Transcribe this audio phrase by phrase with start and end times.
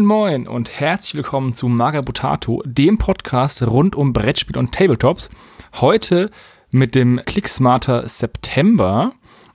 [0.00, 5.28] Moin Moin und herzlich willkommen zu Magabotato, dem Podcast rund um Brettspiel und Tabletops.
[5.74, 6.30] Heute
[6.70, 9.12] mit dem Clicksmarter September.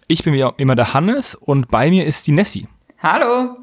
[0.08, 2.68] Ich bin wie immer der Hannes und bei mir ist die Nessie.
[3.00, 3.58] Hallo.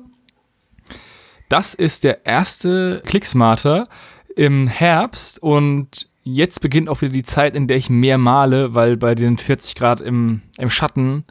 [1.49, 3.89] Das ist der erste Clicksmarter
[4.35, 8.97] im Herbst und jetzt beginnt auch wieder die Zeit, in der ich mehr male, weil
[8.97, 11.27] bei den 40 Grad im, im Schatten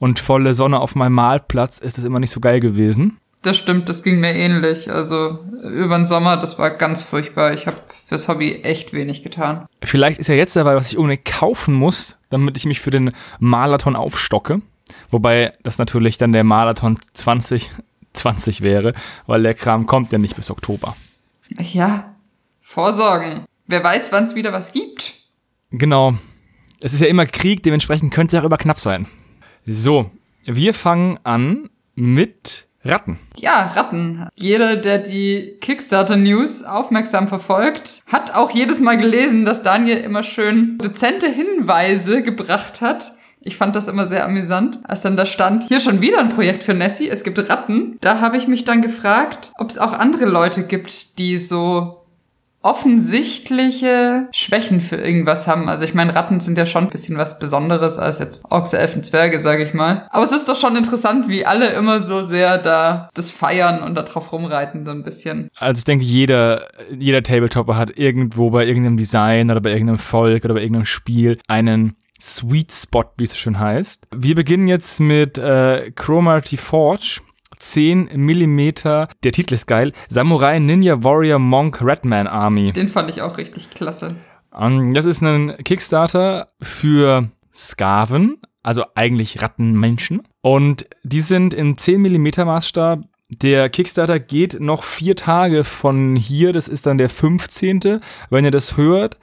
[0.00, 3.18] und volle Sonne auf meinem Malplatz ist es immer nicht so geil gewesen.
[3.42, 4.90] Das stimmt, das ging mir ähnlich.
[4.90, 7.52] Also über den Sommer, das war ganz furchtbar.
[7.52, 7.76] Ich habe
[8.08, 9.66] fürs Hobby echt wenig getan.
[9.82, 13.12] Vielleicht ist ja jetzt dabei, was ich unbedingt kaufen muss, damit ich mich für den
[13.38, 14.62] Marathon aufstocke.
[15.10, 18.94] Wobei das natürlich dann der Marathon 2020 wäre,
[19.26, 20.96] weil der Kram kommt ja nicht bis Oktober.
[21.58, 22.14] Ja,
[22.60, 23.44] vorsorgen.
[23.66, 25.14] Wer weiß, wann es wieder was gibt.
[25.70, 26.14] Genau.
[26.80, 29.06] Es ist ja immer Krieg, dementsprechend könnte es ja auch immer knapp sein.
[29.66, 30.10] So,
[30.44, 33.18] wir fangen an mit Ratten.
[33.36, 34.28] Ja, Ratten.
[34.36, 40.78] Jeder, der die Kickstarter-News aufmerksam verfolgt, hat auch jedes Mal gelesen, dass Daniel immer schön
[40.78, 43.12] dezente Hinweise gebracht hat.
[43.40, 46.64] Ich fand das immer sehr amüsant, als dann da stand, hier schon wieder ein Projekt
[46.64, 47.96] für Nessie, es gibt Ratten.
[48.00, 51.97] Da habe ich mich dann gefragt, ob es auch andere Leute gibt, die so
[52.62, 55.68] offensichtliche Schwächen für irgendwas haben.
[55.68, 59.02] Also ich meine, Ratten sind ja schon ein bisschen was Besonderes als jetzt Ochse, Elfen,
[59.04, 60.08] Zwerge, sage ich mal.
[60.10, 63.94] Aber es ist doch schon interessant, wie alle immer so sehr da das feiern und
[63.94, 65.48] da drauf rumreiten, so ein bisschen.
[65.56, 66.66] Also ich denke, jeder,
[66.98, 71.38] jeder Tabletopper hat irgendwo bei irgendeinem Design oder bei irgendeinem Volk oder bei irgendeinem Spiel
[71.46, 74.02] einen Sweet Spot, wie es so schön heißt.
[74.14, 77.20] Wir beginnen jetzt mit äh, Chromarty Forge
[77.58, 79.08] 10 Millimeter.
[79.24, 79.92] Der Titel ist geil.
[80.08, 82.72] Samurai Ninja Warrior Monk Redman Army.
[82.72, 84.16] Den fand ich auch richtig klasse.
[84.50, 90.22] Um, das ist ein Kickstarter für Skaven, also eigentlich Rattenmenschen.
[90.40, 93.00] Und die sind im 10 Millimeter Maßstab.
[93.30, 96.52] Der Kickstarter geht noch vier Tage von hier.
[96.52, 98.00] Das ist dann der 15.
[98.30, 99.18] Wenn ihr das hört,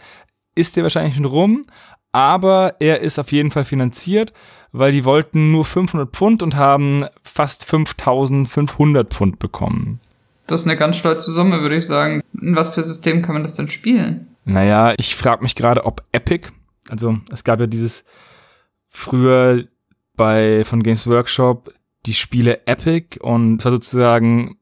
[0.53, 1.65] ist der wahrscheinlich schon rum.
[2.11, 4.31] Aber er ist auf jeden Fall finanziert
[4.77, 9.99] weil die wollten nur 500 Pfund und haben fast 5500 Pfund bekommen.
[10.47, 12.21] Das ist eine ganz stolze Summe, würde ich sagen.
[12.39, 14.27] In was für System kann man das denn spielen?
[14.43, 16.49] Naja, ich frage mich gerade, ob Epic,
[16.89, 18.03] also es gab ja dieses
[18.89, 19.65] früher
[20.15, 21.73] bei von Games Workshop
[22.05, 24.57] die Spiele Epic und zwar sozusagen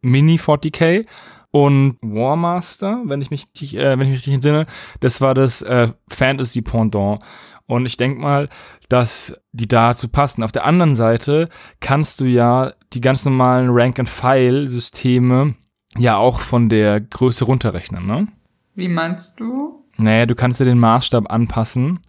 [0.00, 1.06] Mini 40k
[1.50, 4.66] und Warmaster, wenn ich mich, äh, wenn ich mich richtig entsinne,
[5.00, 7.20] das war das äh, Fantasy Pendant.
[7.68, 8.48] Und ich denke mal,
[8.88, 10.42] dass die dazu passen.
[10.42, 15.54] Auf der anderen Seite kannst du ja die ganz normalen Rank-and-File-Systeme
[15.98, 18.26] ja auch von der Größe runterrechnen, ne?
[18.74, 19.84] Wie meinst du?
[19.98, 22.00] Naja, du kannst dir den Maßstab anpassen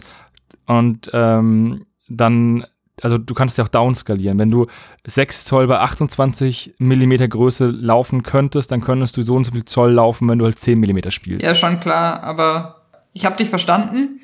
[0.66, 2.66] und ähm, dann,
[3.02, 4.40] also du kannst ja auch downskalieren.
[4.40, 4.68] Wenn du
[5.06, 9.66] 6 Zoll bei 28 Millimeter Größe laufen könntest, dann könntest du so und so viel
[9.66, 11.46] Zoll laufen, wenn du halt 10 Millimeter spielst.
[11.46, 14.22] Ja, schon klar, aber ich habe dich verstanden.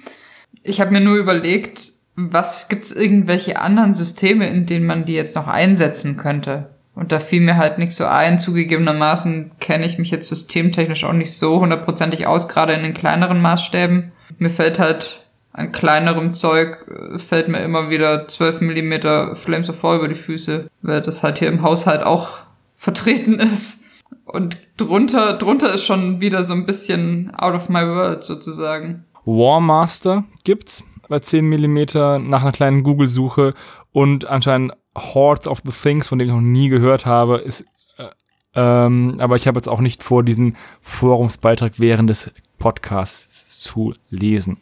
[0.63, 5.35] Ich habe mir nur überlegt, was gibt's irgendwelche anderen Systeme, in denen man die jetzt
[5.35, 6.69] noch einsetzen könnte?
[6.95, 8.39] Und da fiel mir halt nichts so ein.
[8.39, 13.41] Zugegebenermaßen kenne ich mich jetzt systemtechnisch auch nicht so hundertprozentig aus, gerade in den kleineren
[13.41, 14.13] Maßstäben.
[14.37, 19.83] Mir fällt halt an kleinerem Zeug, äh, fällt mir immer wieder 12 Millimeter Flames of
[19.83, 22.39] War über die Füße, weil das halt hier im Haushalt auch
[22.77, 23.85] vertreten ist.
[24.25, 29.04] Und drunter, drunter ist schon wieder so ein bisschen out of my world sozusagen.
[29.25, 33.53] Warmaster gibt's bei 10 mm nach einer kleinen Google-Suche
[33.91, 37.65] und anscheinend Hordes of the Things, von dem ich noch nie gehört habe, ist
[37.97, 38.09] äh,
[38.55, 44.57] ähm, aber ich habe jetzt auch nicht vor, diesen Forumsbeitrag während des Podcasts zu lesen.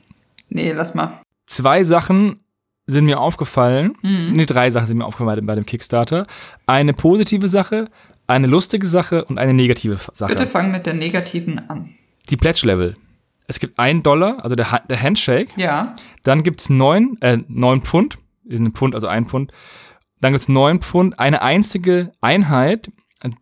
[0.50, 1.22] Nee, lass mal.
[1.46, 2.40] Zwei Sachen
[2.88, 3.96] sind mir aufgefallen.
[4.02, 4.34] Mhm.
[4.34, 6.26] Nee, drei Sachen sind mir aufgefallen bei dem Kickstarter.
[6.66, 7.90] Eine positive Sache,
[8.28, 10.34] eine lustige Sache und eine negative Sache.
[10.34, 11.96] Bitte fang mit der negativen an.
[12.30, 12.96] Die Pledge-Level
[13.48, 15.52] es gibt ein Dollar, also der, der Handshake.
[15.56, 15.96] Ja.
[16.24, 19.52] Dann gibt's neun, äh, neun Pfund, ist ein Pfund, also ein Pfund.
[20.22, 22.92] Dann gibt's neun Pfund, eine einzige Einheit,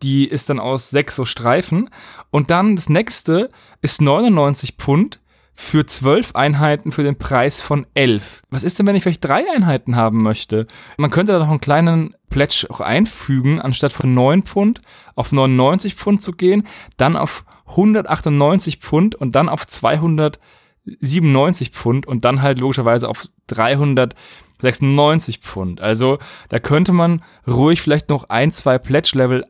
[0.02, 1.90] die ist dann aus sechs so Streifen.
[2.30, 3.50] Und dann das nächste
[3.80, 5.20] ist 99 Pfund
[5.54, 8.42] für zwölf Einheiten für den Preis von elf.
[8.50, 10.66] Was ist denn, wenn ich vielleicht drei Einheiten haben möchte?
[10.96, 14.80] Man könnte da noch einen kleinen Pledge auch einfügen, anstatt von neun Pfund
[15.14, 16.66] auf 99 Pfund zu gehen,
[16.96, 25.38] dann auf 198 Pfund und dann auf 297 Pfund und dann halt logischerweise auf 396
[25.38, 25.80] Pfund.
[25.80, 29.44] Also da könnte man ruhig vielleicht noch ein, zwei Pledge-Level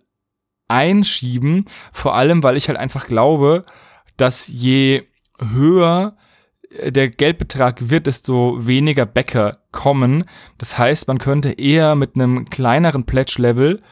[0.68, 3.64] einschieben, vor allem weil ich halt einfach glaube,
[4.16, 5.04] dass je
[5.38, 6.16] höher
[6.80, 10.24] der Geldbetrag wird, desto weniger Bäcker kommen.
[10.58, 13.82] Das heißt, man könnte eher mit einem kleineren Pledge-Level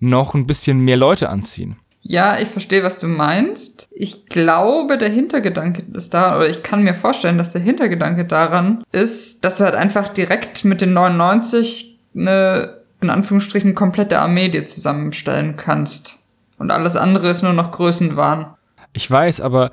[0.00, 1.76] noch ein bisschen mehr Leute anziehen.
[2.02, 3.88] Ja, ich verstehe, was du meinst.
[3.92, 8.82] Ich glaube, der Hintergedanke ist da, oder ich kann mir vorstellen, dass der Hintergedanke daran
[8.90, 14.64] ist, dass du halt einfach direkt mit den 99 eine, in Anführungsstrichen, komplette Armee dir
[14.64, 16.18] zusammenstellen kannst.
[16.58, 18.54] Und alles andere ist nur noch Größenwahn.
[18.92, 19.70] Ich weiß, aber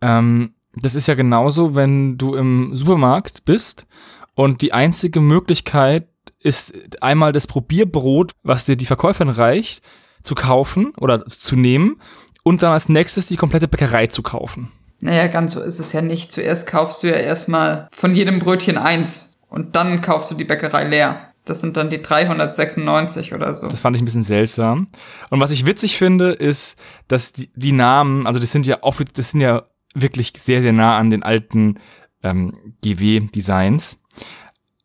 [0.00, 3.86] ähm, das ist ja genauso, wenn du im Supermarkt bist
[4.34, 6.08] und die einzige Möglichkeit
[6.38, 6.72] ist
[7.02, 9.82] einmal das Probierbrot, was dir die Verkäuferin reicht,
[10.22, 12.00] zu kaufen oder zu nehmen
[12.42, 14.72] und dann als nächstes die komplette Bäckerei zu kaufen.
[15.02, 16.30] Naja, ganz so ist es ja nicht.
[16.30, 20.84] Zuerst kaufst du ja erstmal von jedem Brötchen eins und dann kaufst du die Bäckerei
[20.84, 21.30] leer.
[21.46, 23.68] Das sind dann die 396 oder so.
[23.68, 24.88] Das fand ich ein bisschen seltsam.
[25.30, 26.78] Und was ich witzig finde, ist,
[27.08, 29.64] dass die, die Namen, also das sind ja oft, das sind ja
[29.94, 31.78] wirklich sehr, sehr nah an den alten
[32.22, 33.98] ähm, GW-Designs.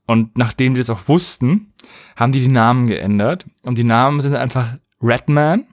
[0.07, 1.73] Und nachdem die das auch wussten,
[2.15, 3.45] haben die die Namen geändert.
[3.63, 5.67] Und die Namen sind einfach Redman,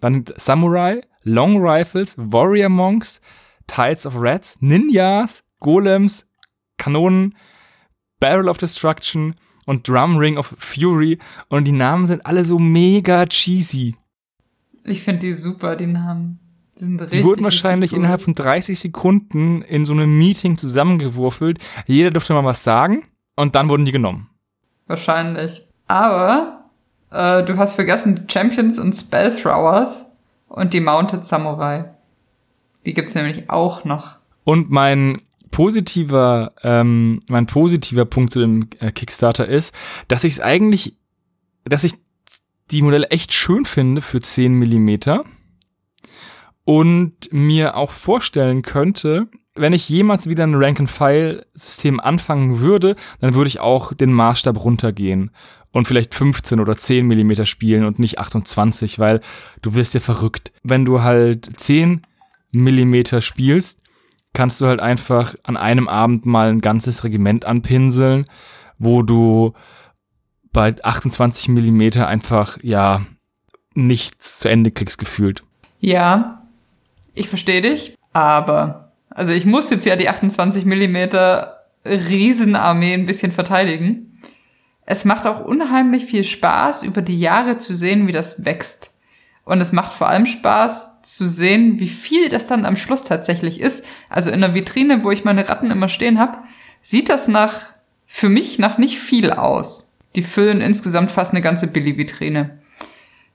[0.00, 3.20] dann Samurai, Long Rifles, Warrior Monks,
[3.66, 6.26] Tides of Rats, Ninjas, Golems,
[6.76, 7.34] Kanonen,
[8.18, 9.36] Barrel of Destruction
[9.66, 11.18] und Drum Ring of Fury.
[11.48, 13.94] Und die Namen sind alle so mega cheesy.
[14.84, 16.40] Ich finde die super, die Namen.
[16.78, 21.58] Die, sind richtig, die wurden wahrscheinlich innerhalb von 30 Sekunden in so einem Meeting zusammengewürfelt.
[21.86, 23.04] Jeder durfte mal was sagen
[23.34, 24.28] und dann wurden die genommen.
[24.86, 25.66] Wahrscheinlich.
[25.86, 26.65] Aber
[27.10, 30.06] äh, du hast vergessen Champions und Spellthrowers
[30.48, 31.86] und die Mounted Samurai.
[32.84, 34.16] Die gibt's nämlich auch noch.
[34.44, 35.20] Und mein
[35.50, 39.74] positiver, ähm, mein positiver Punkt zu dem äh, Kickstarter ist,
[40.08, 40.96] dass ich es eigentlich,
[41.64, 41.94] dass ich
[42.70, 45.24] die Modelle echt schön finde für 10 Millimeter
[46.64, 53.48] und mir auch vorstellen könnte, wenn ich jemals wieder ein Rank-and-File-System anfangen würde, dann würde
[53.48, 55.30] ich auch den Maßstab runtergehen
[55.72, 59.20] und vielleicht 15 oder 10 Millimeter spielen und nicht 28, weil
[59.62, 60.52] du wirst ja verrückt.
[60.62, 62.02] Wenn du halt 10
[62.52, 63.80] Millimeter spielst,
[64.32, 68.26] kannst du halt einfach an einem Abend mal ein ganzes Regiment anpinseln,
[68.78, 69.54] wo du
[70.52, 73.02] bei 28 Millimeter einfach, ja,
[73.74, 75.42] nichts zu Ende kriegst gefühlt.
[75.80, 76.42] Ja,
[77.14, 78.85] ich verstehe dich, aber
[79.16, 84.20] also ich muss jetzt ja die 28 Millimeter Riesenarmee ein bisschen verteidigen.
[84.84, 88.92] Es macht auch unheimlich viel Spaß, über die Jahre zu sehen, wie das wächst.
[89.46, 93.58] Und es macht vor allem Spaß zu sehen, wie viel das dann am Schluss tatsächlich
[93.58, 93.86] ist.
[94.10, 96.36] Also in der Vitrine, wo ich meine Ratten immer stehen habe,
[96.82, 97.70] sieht das nach,
[98.06, 99.94] für mich nach nicht viel aus.
[100.14, 102.58] Die füllen insgesamt fast eine ganze Billy-Vitrine.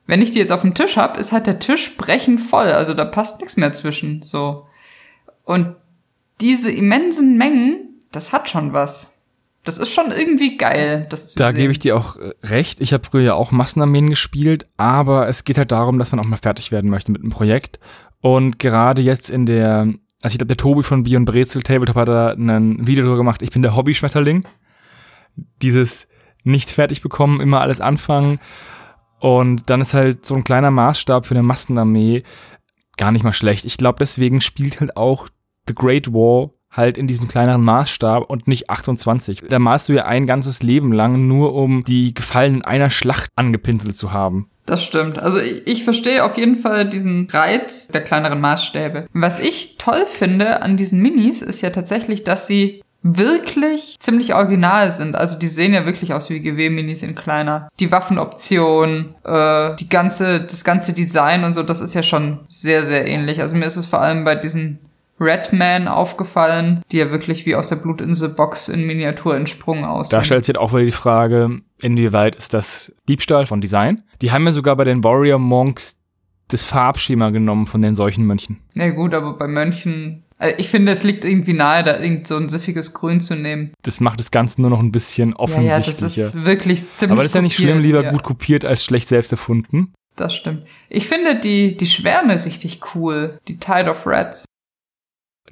[0.05, 2.67] Wenn ich die jetzt auf dem Tisch habe, ist halt der Tisch brechend voll.
[2.67, 4.21] Also da passt nichts mehr zwischen.
[4.21, 4.67] So.
[5.51, 5.75] Und
[6.39, 9.21] diese immensen Mengen, das hat schon was.
[9.63, 11.55] Das ist schon irgendwie geil, das zu da sehen.
[11.55, 12.79] Da gebe ich dir auch äh, recht.
[12.81, 16.25] Ich habe früher ja auch Massenarmeen gespielt, aber es geht halt darum, dass man auch
[16.25, 17.79] mal fertig werden möchte mit einem Projekt.
[18.21, 19.87] Und gerade jetzt in der,
[20.21, 23.41] also ich glaube, der Tobi von Bion Brezel Tabletop hat da ein Video drüber gemacht.
[23.41, 24.47] Ich bin der Hobby-Schmetterling.
[25.61, 26.07] Dieses
[26.43, 28.39] nichts fertig bekommen, immer alles anfangen.
[29.19, 32.23] Und dann ist halt so ein kleiner Maßstab für eine Massenarmee
[32.97, 33.65] gar nicht mal schlecht.
[33.65, 35.27] Ich glaube, deswegen spielt halt auch
[35.67, 39.43] The Great War halt in diesem kleineren Maßstab und nicht 28.
[39.49, 43.97] Da malst du ja ein ganzes Leben lang nur, um die Gefallen einer Schlacht angepinselt
[43.97, 44.49] zu haben.
[44.65, 45.19] Das stimmt.
[45.19, 49.07] Also ich, ich verstehe auf jeden Fall diesen Reiz der kleineren Maßstäbe.
[49.11, 54.91] Was ich toll finde an diesen Minis ist ja tatsächlich, dass sie wirklich ziemlich original
[54.91, 55.15] sind.
[55.15, 57.67] Also die sehen ja wirklich aus wie GW-Minis in kleiner.
[57.79, 62.85] Die Waffenoption, äh, die ganze, das ganze Design und so, das ist ja schon sehr,
[62.85, 63.41] sehr ähnlich.
[63.41, 64.79] Also mir ist es vor allem bei diesen
[65.21, 70.19] Redman aufgefallen, die ja wirklich wie aus der Blutinsel-Box in Miniatur entsprungen aussehen.
[70.19, 74.01] Da stellt sich auch wieder die Frage, inwieweit ist das Diebstahl von Design?
[74.21, 75.97] Die haben ja sogar bei den Warrior Monks
[76.47, 78.59] das Farbschema genommen von den solchen Mönchen.
[78.73, 82.35] Ja gut, aber bei Mönchen also ich finde, es liegt irgendwie nahe, da irgend so
[82.35, 83.73] ein süffiges Grün zu nehmen.
[83.83, 85.91] Das macht das Ganze nur noch ein bisschen offensichtlicher.
[85.91, 88.11] Ja, ja das ist wirklich ziemlich Aber das ist ja nicht schlimm, lieber ja.
[88.11, 89.93] gut kopiert als schlecht selbst erfunden.
[90.15, 90.63] Das stimmt.
[90.89, 93.37] Ich finde die, die Schwärme richtig cool.
[93.47, 94.45] Die Tide of Reds.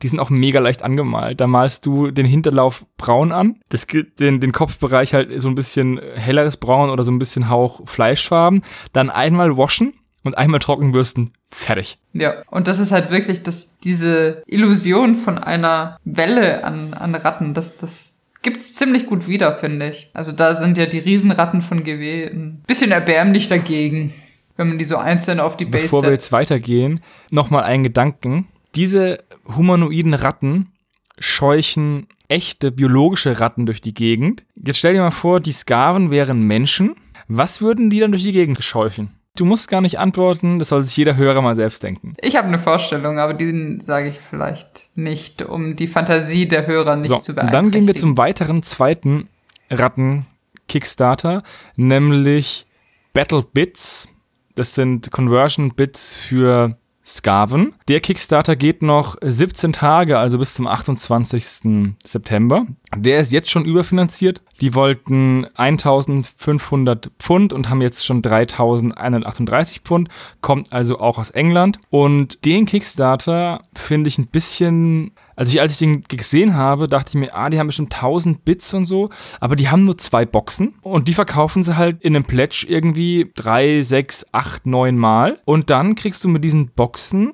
[0.02, 1.40] Die sind auch mega leicht angemalt.
[1.40, 6.00] Da malst du den Hinterlauf braun an, das, den, den Kopfbereich halt so ein bisschen
[6.16, 8.64] helleres Braun oder so ein bisschen Hauch Fleischfarben.
[8.94, 11.98] Dann einmal waschen und einmal trockenbürsten, fertig.
[12.14, 17.54] Ja, und das ist halt wirklich das, diese Illusion von einer Welle an, an Ratten,
[17.54, 20.10] das, das gibt's ziemlich gut wieder, finde ich.
[20.14, 24.14] Also da sind ja die Riesenratten von GW ein bisschen erbärmlich dagegen,
[24.58, 28.48] wenn man die so einzeln auf die Base Bevor wir jetzt weitergehen, nochmal einen Gedanken.
[28.76, 29.20] Diese
[29.56, 30.72] humanoiden Ratten
[31.18, 34.44] scheuchen echte biologische Ratten durch die Gegend.
[34.56, 36.96] Jetzt stell dir mal vor, die Skaven wären Menschen.
[37.28, 39.12] Was würden die dann durch die Gegend scheuchen?
[39.36, 42.14] Du musst gar nicht antworten, das soll sich jeder Hörer mal selbst denken.
[42.22, 46.96] Ich habe eine Vorstellung, aber die sage ich vielleicht nicht, um die Fantasie der Hörer
[46.96, 47.64] nicht So, zu beeinträchtigen.
[47.64, 49.30] dann gehen wir zum weiteren zweiten
[49.70, 51.44] Ratten-Kickstarter,
[51.76, 52.66] nämlich
[53.14, 54.10] Battle Bits.
[54.56, 56.76] Das sind Conversion Bits für
[57.10, 57.74] Skaven.
[57.88, 61.96] Der Kickstarter geht noch 17 Tage, also bis zum 28.
[62.04, 62.68] September.
[62.96, 64.42] Der ist jetzt schon überfinanziert.
[64.62, 70.10] Die wollten 1500 Pfund und haben jetzt schon 3138 Pfund.
[70.42, 71.80] Kommt also auch aus England.
[71.90, 77.12] Und den Kickstarter finde ich ein bisschen also ich, als ich den gesehen habe, dachte
[77.12, 80.26] ich mir, ah, die haben bestimmt 1000 Bits und so, aber die haben nur zwei
[80.26, 85.40] Boxen und die verkaufen sie halt in einem Pledge irgendwie drei, sechs, acht, neun Mal
[85.46, 87.32] und dann kriegst du mit diesen Boxen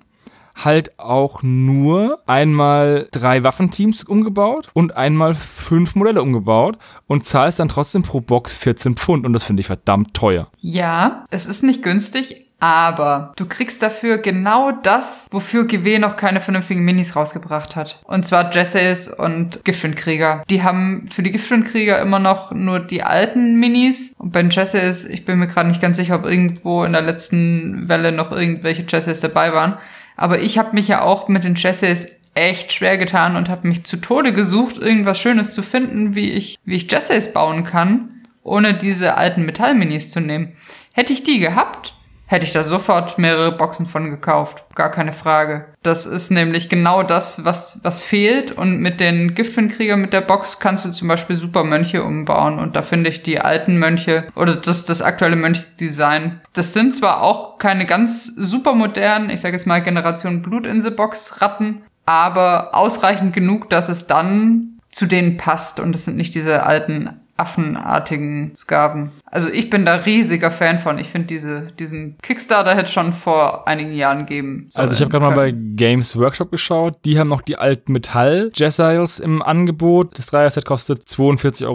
[0.54, 7.70] halt auch nur einmal drei Waffenteams umgebaut und einmal fünf Modelle umgebaut und zahlst dann
[7.70, 10.50] trotzdem pro Box 14 Pfund und das finde ich verdammt teuer.
[10.62, 16.42] Ja, es ist nicht günstig, aber du kriegst dafür genau das, wofür GW noch keine
[16.42, 18.00] vernünftigen Minis rausgebracht hat.
[18.06, 20.44] Und zwar Jesseys und Giftwindkrieger.
[20.50, 24.14] Die haben für die Giftwindkrieger immer noch nur die alten Minis.
[24.18, 27.02] Und bei den Jesseys, ich bin mir gerade nicht ganz sicher, ob irgendwo in der
[27.02, 29.78] letzten Welle noch irgendwelche Jesseys dabei waren.
[30.16, 33.84] Aber ich habe mich ja auch mit den Jesseys echt schwer getan und habe mich
[33.84, 38.74] zu Tode gesucht, irgendwas Schönes zu finden, wie ich, wie ich Jesseys bauen kann, ohne
[38.74, 40.54] diese alten Metallminis zu nehmen.
[40.94, 41.95] Hätte ich die gehabt,
[42.28, 44.64] hätte ich da sofort mehrere Boxen von gekauft.
[44.74, 45.66] Gar keine Frage.
[45.84, 48.52] Das ist nämlich genau das, was, was fehlt.
[48.52, 52.60] Und mit den Giftwindkrieger mit der Box kannst du zum Beispiel Supermönche umbauen.
[52.60, 56.42] Und da finde ich die alten Mönche oder das, das aktuelle Mönchdesign.
[56.54, 60.82] Das sind zwar auch keine ganz super modernen, ich sage jetzt mal Generation Blut in
[60.82, 65.80] the Box Ratten, aber ausreichend genug, dass es dann zu denen passt.
[65.80, 69.12] Und es sind nicht diese alten affenartigen Skaven.
[69.26, 70.98] Also ich bin da riesiger Fan von.
[70.98, 74.68] Ich finde diese diesen Kickstarter hätte schon vor einigen Jahren geben.
[74.74, 75.52] Also ich habe sollen gerade mal bei.
[75.52, 76.98] Games Workshop geschaut.
[77.04, 80.18] Die haben noch die alten Metall Jezzails im Angebot.
[80.18, 81.66] Das Dreier-Set kostet 42,50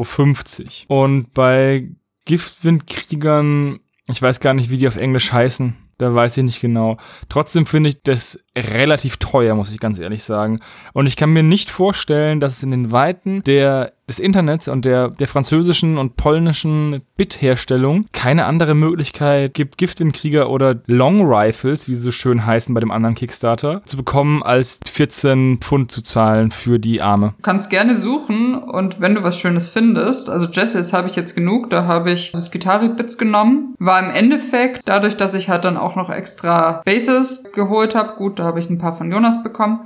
[0.88, 1.02] Euro.
[1.02, 1.90] Und bei
[2.24, 5.76] Giftwindkriegern, ich weiß gar nicht, wie die auf Englisch heißen.
[5.98, 6.96] Da weiß ich nicht genau.
[7.28, 10.60] Trotzdem finde ich das relativ teuer, muss ich ganz ehrlich sagen.
[10.92, 14.84] Und ich kann mir nicht vorstellen, dass es in den Weiten der, des Internets und
[14.84, 21.94] der, der französischen und polnischen Bit-Herstellung keine andere Möglichkeit gibt, Giftwindkrieger oder Long Rifles, wie
[21.94, 26.50] sie so schön heißen bei dem anderen Kickstarter, zu bekommen, als 14 Pfund zu zahlen
[26.50, 27.34] für die Arme.
[27.36, 31.36] Du kannst gerne suchen und wenn du was Schönes findest, also Jesses habe ich jetzt
[31.36, 33.74] genug, da habe ich das Gitarre-Bits genommen.
[33.78, 38.39] War im Endeffekt, dadurch, dass ich halt dann auch noch extra Bases geholt habe, gut,
[38.40, 39.80] da habe ich ein paar von Jonas bekommen.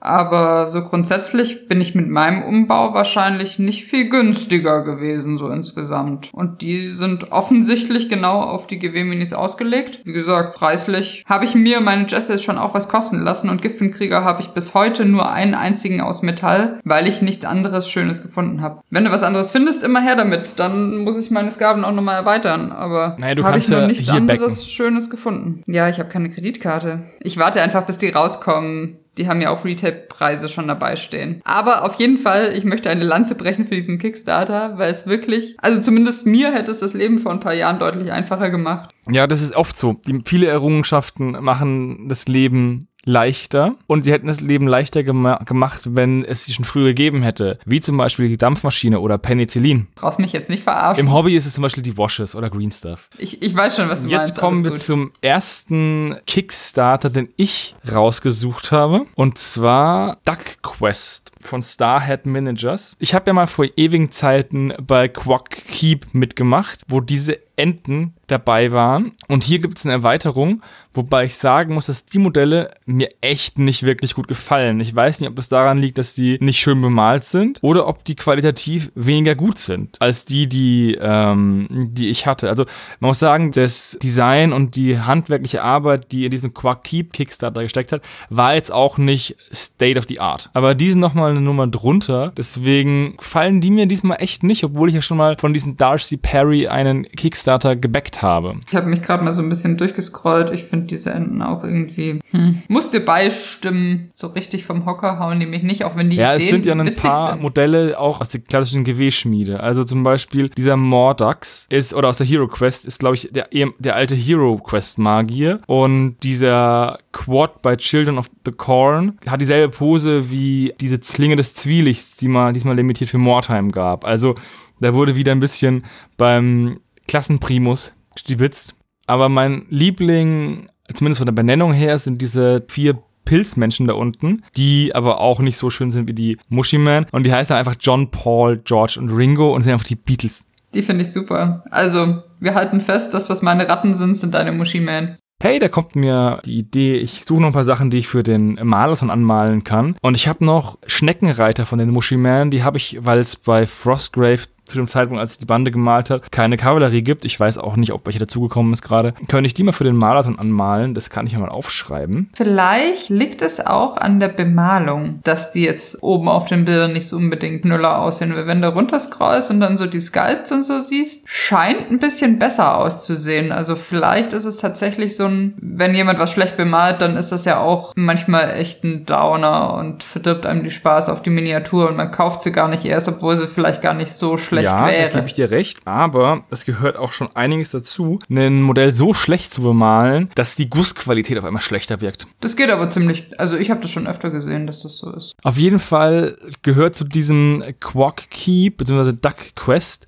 [0.00, 6.30] Aber so grundsätzlich bin ich mit meinem Umbau wahrscheinlich nicht viel günstiger gewesen, so insgesamt.
[6.32, 10.00] Und die sind offensichtlich genau auf die GW-Minis ausgelegt.
[10.04, 14.24] Wie gesagt, preislich habe ich mir meine Jesses schon auch was kosten lassen und Giftwindkrieger
[14.24, 18.60] habe ich bis heute nur einen einzigen aus Metall, weil ich nichts anderes Schönes gefunden
[18.60, 18.82] habe.
[18.90, 20.52] Wenn du was anderes findest, immer her damit.
[20.56, 22.72] Dann muss ich meine Skaven auch nochmal erweitern.
[22.72, 25.62] Aber Naja, habe ich noch ja nichts anderes Schönes gefunden.
[25.66, 27.00] Ja, ich habe keine Kreditkarte.
[27.20, 28.98] Ich warte einfach, bis die rauskommen.
[29.18, 31.42] Die haben ja auch Retail-Preise schon dabei stehen.
[31.44, 35.56] Aber auf jeden Fall, ich möchte eine Lanze brechen für diesen Kickstarter, weil es wirklich,
[35.58, 38.94] also zumindest mir hätte es das Leben vor ein paar Jahren deutlich einfacher gemacht.
[39.10, 39.94] Ja, das ist oft so.
[40.06, 45.82] Die, viele Errungenschaften machen das Leben leichter und sie hätten das Leben leichter gema gemacht,
[45.90, 47.58] wenn es sie schon früher gegeben hätte.
[47.64, 49.86] Wie zum Beispiel die Dampfmaschine oder Penicillin.
[49.94, 51.06] Brauchst mich jetzt nicht verarschen.
[51.06, 53.08] Im Hobby ist es zum Beispiel die Washes oder Green Stuff.
[53.18, 54.38] Ich, ich weiß schon, was du Jetzt meinst.
[54.38, 59.06] kommen wir zum ersten Kickstarter, den ich rausgesucht habe.
[59.14, 62.96] Und zwar Duck Quest von Starhead Managers.
[62.98, 68.72] Ich habe ja mal vor ewigen Zeiten bei Quack Keep mitgemacht, wo diese Enten dabei
[68.72, 69.12] waren.
[69.26, 70.62] Und hier gibt es eine Erweiterung,
[70.94, 74.80] wobei ich sagen muss, dass die Modelle mir echt nicht wirklich gut gefallen.
[74.80, 78.04] Ich weiß nicht, ob es daran liegt, dass die nicht schön bemalt sind oder ob
[78.04, 82.48] die qualitativ weniger gut sind als die, die, ähm, die ich hatte.
[82.48, 82.64] Also
[83.00, 87.62] man muss sagen, das Design und die handwerkliche Arbeit, die in diesem Quack Keep Kickstarter
[87.62, 90.50] gesteckt hat, war jetzt auch nicht State of the Art.
[90.52, 92.32] Aber die sind nochmal eine Nummer drunter.
[92.36, 96.16] Deswegen fallen die mir diesmal echt nicht, obwohl ich ja schon mal von diesem Darcy
[96.16, 98.56] Perry einen Kickstarter gebackt habe.
[98.68, 100.50] Ich habe mich gerade mal so ein bisschen durchgescrollt.
[100.50, 102.20] Ich finde diese Enden auch irgendwie.
[102.30, 102.62] Hm.
[102.68, 104.10] Muss dir beistimmen.
[104.14, 106.66] So richtig vom Hocker hauen die mich nicht, auch wenn die Ja, Ideen es sind
[106.66, 107.42] ja ein paar sind.
[107.42, 109.60] Modelle auch aus der klassischen GW-Schmiede.
[109.60, 113.52] Also zum Beispiel dieser Mordax ist, oder aus der Hero Quest, ist, glaube ich, der,
[113.52, 115.60] ehem- der alte Hero Quest Magier.
[115.66, 121.52] Und dieser Quad bei Children of the Corn hat dieselbe Pose wie diese Zwillinge des
[121.52, 124.04] Zwielichts, die mal diesmal limitiert für Mordheim gab.
[124.04, 124.36] Also
[124.78, 125.84] da wurde wieder ein bisschen
[126.16, 128.76] beim Klassenprimus stibitzt.
[129.08, 134.94] Aber mein Liebling, zumindest von der Benennung her, sind diese vier Pilzmenschen da unten, die
[134.94, 137.06] aber auch nicht so schön sind wie die Mushiman.
[137.10, 140.46] Und die heißen einfach John, Paul, George und Ringo und sind einfach die Beatles.
[140.72, 141.64] Die finde ich super.
[141.72, 145.16] Also, wir halten fest, das, was meine Ratten sind, sind deine Mushiman.
[145.40, 148.24] Hey, da kommt mir die Idee, ich suche noch ein paar Sachen, die ich für
[148.24, 149.94] den Marathon anmalen kann.
[150.02, 154.42] Und ich habe noch Schneckenreiter von den Mushiman, die habe ich, weil es bei Frostgrave
[154.68, 157.24] zu dem Zeitpunkt, als ich die Bande gemalt habe, keine Kavallerie gibt.
[157.24, 159.14] Ich weiß auch nicht, ob welche dazugekommen ist gerade.
[159.28, 160.94] Könnte ich die mal für den Marathon anmalen?
[160.94, 162.30] Das kann ich ja mal aufschreiben.
[162.34, 167.08] Vielleicht liegt es auch an der Bemalung, dass die jetzt oben auf den Bildern nicht
[167.08, 168.34] so unbedingt Knüller aussehen.
[168.34, 172.38] Weil wenn du runterscrollst und dann so die Sculpts und so siehst, scheint ein bisschen
[172.38, 173.52] besser auszusehen.
[173.52, 177.44] Also vielleicht ist es tatsächlich so ein, wenn jemand was schlecht bemalt, dann ist das
[177.44, 181.96] ja auch manchmal echt ein Downer und verdirbt einem die Spaß auf die Miniatur und
[181.96, 185.08] man kauft sie gar nicht erst, obwohl sie vielleicht gar nicht so schlecht ja, wäre.
[185.08, 189.14] da gebe ich dir recht, aber es gehört auch schon einiges dazu, ein Modell so
[189.14, 192.26] schlecht zu bemalen, dass die Gussqualität auf einmal schlechter wirkt.
[192.40, 195.34] Das geht aber ziemlich, also ich habe das schon öfter gesehen, dass das so ist.
[195.42, 199.12] Auf jeden Fall gehört zu diesem Quack Keep bzw.
[199.12, 200.06] Duck Quest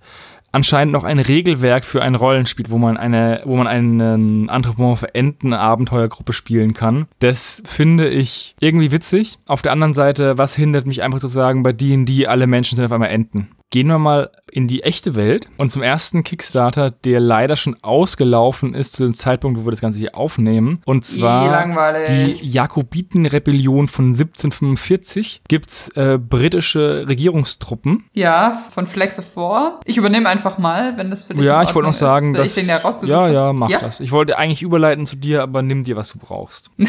[0.52, 6.32] anscheinend noch ein Regelwerk für ein Rollenspiel, wo man eine, wo man einen anthropomorphe Enten-Abenteuergruppe
[6.32, 7.06] spielen kann.
[7.18, 9.38] Das finde ich irgendwie witzig.
[9.46, 12.84] Auf der anderen Seite, was hindert mich einfach zu sagen, bei D&D alle Menschen sind
[12.84, 13.48] auf einmal Enten?
[13.70, 18.74] Gehen wir mal in die echte Welt und zum ersten Kickstarter, der leider schon ausgelaufen
[18.74, 20.82] ist zu dem Zeitpunkt, wo wir das Ganze hier aufnehmen.
[20.86, 28.06] Und zwar die Jakobitenrebellion von 1745 gibt's äh, britische Regierungstruppen.
[28.12, 29.78] Ja, von Flex of War.
[29.84, 32.48] Ich übernehme einfach mal, wenn das für dich Ja, ich wollte noch sagen, ist, dass
[32.48, 33.78] ich den ja Ja, ja, mach ja?
[33.78, 34.00] das.
[34.00, 36.70] Ich wollte eigentlich überleiten zu dir, aber nimm dir, was du brauchst.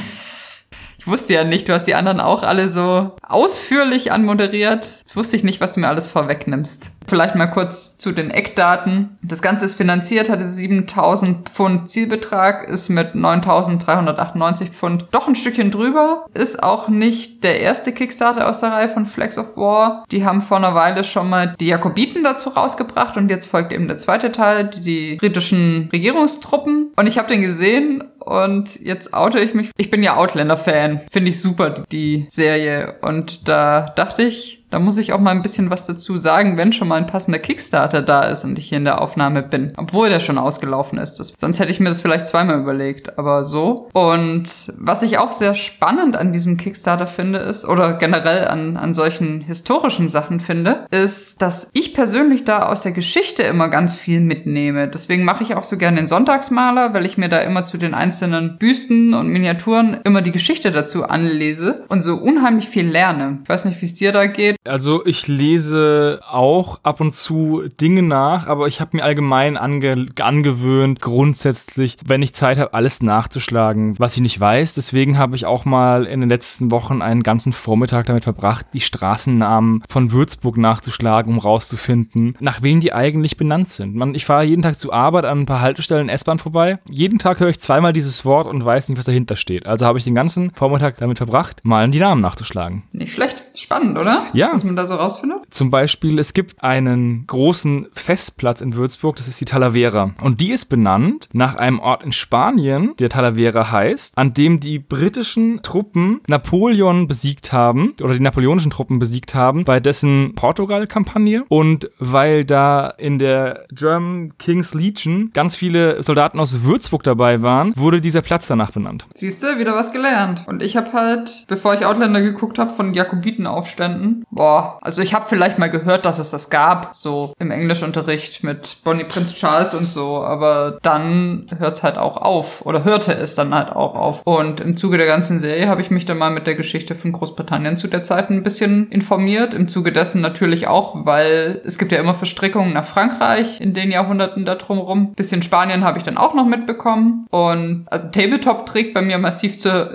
[1.01, 4.85] Ich wusste ja nicht, du hast die anderen auch alle so ausführlich anmoderiert.
[4.99, 6.91] Jetzt wusste ich nicht, was du mir alles vorwegnimmst.
[7.07, 9.17] Vielleicht mal kurz zu den Eckdaten.
[9.23, 15.71] Das Ganze ist finanziert, hatte 7000 Pfund Zielbetrag, ist mit 9398 Pfund doch ein Stückchen
[15.71, 16.27] drüber.
[16.35, 20.05] Ist auch nicht der erste Kickstarter aus der Reihe von Flags of War.
[20.11, 23.87] Die haben vor einer Weile schon mal die Jakobiten dazu rausgebracht und jetzt folgt eben
[23.87, 26.93] der zweite Teil, die britischen Regierungstruppen.
[26.95, 29.71] Und ich habe den gesehen und jetzt oute ich mich.
[29.77, 31.01] Ich bin ja Outlander-Fan.
[31.11, 32.95] Finde ich super, die Serie.
[33.01, 36.73] Und da dachte ich, da muss ich auch mal ein bisschen was dazu sagen, wenn
[36.73, 39.73] schon mal ein passender Kickstarter da ist und ich hier in der Aufnahme bin.
[39.77, 41.19] Obwohl der schon ausgelaufen ist.
[41.19, 43.89] Das, sonst hätte ich mir das vielleicht zweimal überlegt, aber so.
[43.93, 48.93] Und was ich auch sehr spannend an diesem Kickstarter finde, ist, oder generell an, an
[48.93, 54.21] solchen historischen Sachen finde, ist, dass ich persönlich da aus der Geschichte immer ganz viel
[54.21, 54.87] mitnehme.
[54.87, 57.93] Deswegen mache ich auch so gerne den Sonntagsmaler, weil ich mir da immer zu den
[57.93, 63.39] einzelnen Büsten und Miniaturen immer die Geschichte dazu anlese und so unheimlich viel lerne.
[63.43, 64.55] Ich weiß nicht, wie es dir da geht.
[64.63, 70.07] Also ich lese auch ab und zu Dinge nach, aber ich habe mir allgemein ange
[70.19, 74.75] angewöhnt, grundsätzlich, wenn ich Zeit habe, alles nachzuschlagen, was ich nicht weiß.
[74.75, 78.81] Deswegen habe ich auch mal in den letzten Wochen einen ganzen Vormittag damit verbracht, die
[78.81, 83.95] Straßennamen von Würzburg nachzuschlagen, um rauszufinden, nach wem die eigentlich benannt sind.
[83.95, 86.77] Man, ich fahre jeden Tag zur Arbeit an ein paar Haltestellen S-Bahn vorbei.
[86.87, 89.65] Jeden Tag höre ich zweimal dieses Wort und weiß nicht, was dahinter steht.
[89.65, 92.83] Also habe ich den ganzen Vormittag damit verbracht, mal die Namen nachzuschlagen.
[92.91, 93.43] Nicht schlecht.
[93.55, 94.27] Spannend, oder?
[94.33, 95.39] Ja, was man da so rausfindet?
[95.49, 100.13] Zum Beispiel, es gibt einen großen Festplatz in Würzburg, das ist die Talavera.
[100.21, 104.79] Und die ist benannt nach einem Ort in Spanien, der Talavera heißt, an dem die
[104.79, 111.43] britischen Truppen Napoleon besiegt haben, oder die napoleonischen Truppen besiegt haben, bei dessen Portugal-Kampagne.
[111.49, 117.73] Und weil da in der German King's Legion ganz viele Soldaten aus Würzburg dabei waren,
[117.75, 119.07] wurde dieser Platz danach benannt.
[119.13, 120.45] Siehst du, wieder was gelernt.
[120.47, 125.27] Und ich habe halt, bevor ich Outlander geguckt habe, von Jakobitenaufständen, boah, also ich habe
[125.29, 129.85] vielleicht mal gehört, dass es das gab, so im Englischunterricht mit Bonnie Prince Charles und
[129.85, 134.23] so, aber dann hört's halt auch auf oder hörte es dann halt auch auf.
[134.23, 137.11] Und im Zuge der ganzen Serie habe ich mich dann mal mit der Geschichte von
[137.11, 139.53] Großbritannien zu der Zeit ein bisschen informiert.
[139.53, 143.91] Im Zuge dessen natürlich auch, weil es gibt ja immer Verstrickungen nach Frankreich in den
[143.91, 145.13] Jahrhunderten da drumherum.
[145.13, 147.27] Bisschen Spanien habe ich dann auch noch mitbekommen.
[147.29, 149.91] Und also Tabletop trägt bei mir massiv zur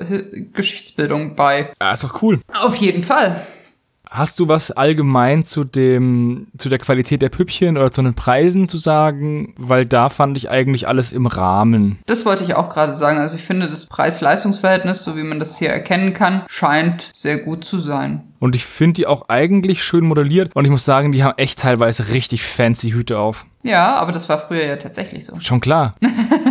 [0.53, 1.73] Geschichtsbildung bei.
[1.81, 2.41] Ja, ist doch cool.
[2.55, 3.45] Auf jeden Fall.
[4.17, 8.67] Hast du was allgemein zu dem, zu der Qualität der Püppchen oder zu den Preisen
[8.67, 9.53] zu sagen?
[9.59, 11.99] Weil da fand ich eigentlich alles im Rahmen.
[12.07, 13.19] Das wollte ich auch gerade sagen.
[13.19, 17.67] Also ich finde, das Preis-Leistungs-Verhältnis, so wie man das hier erkennen kann, scheint sehr gut
[17.67, 18.23] zu sein.
[18.39, 20.57] Und ich finde die auch eigentlich schön modelliert.
[20.57, 23.45] Und ich muss sagen, die haben echt teilweise richtig fancy Hüte auf.
[23.65, 25.39] Ja, aber das war früher ja tatsächlich so.
[25.41, 25.95] Schon klar.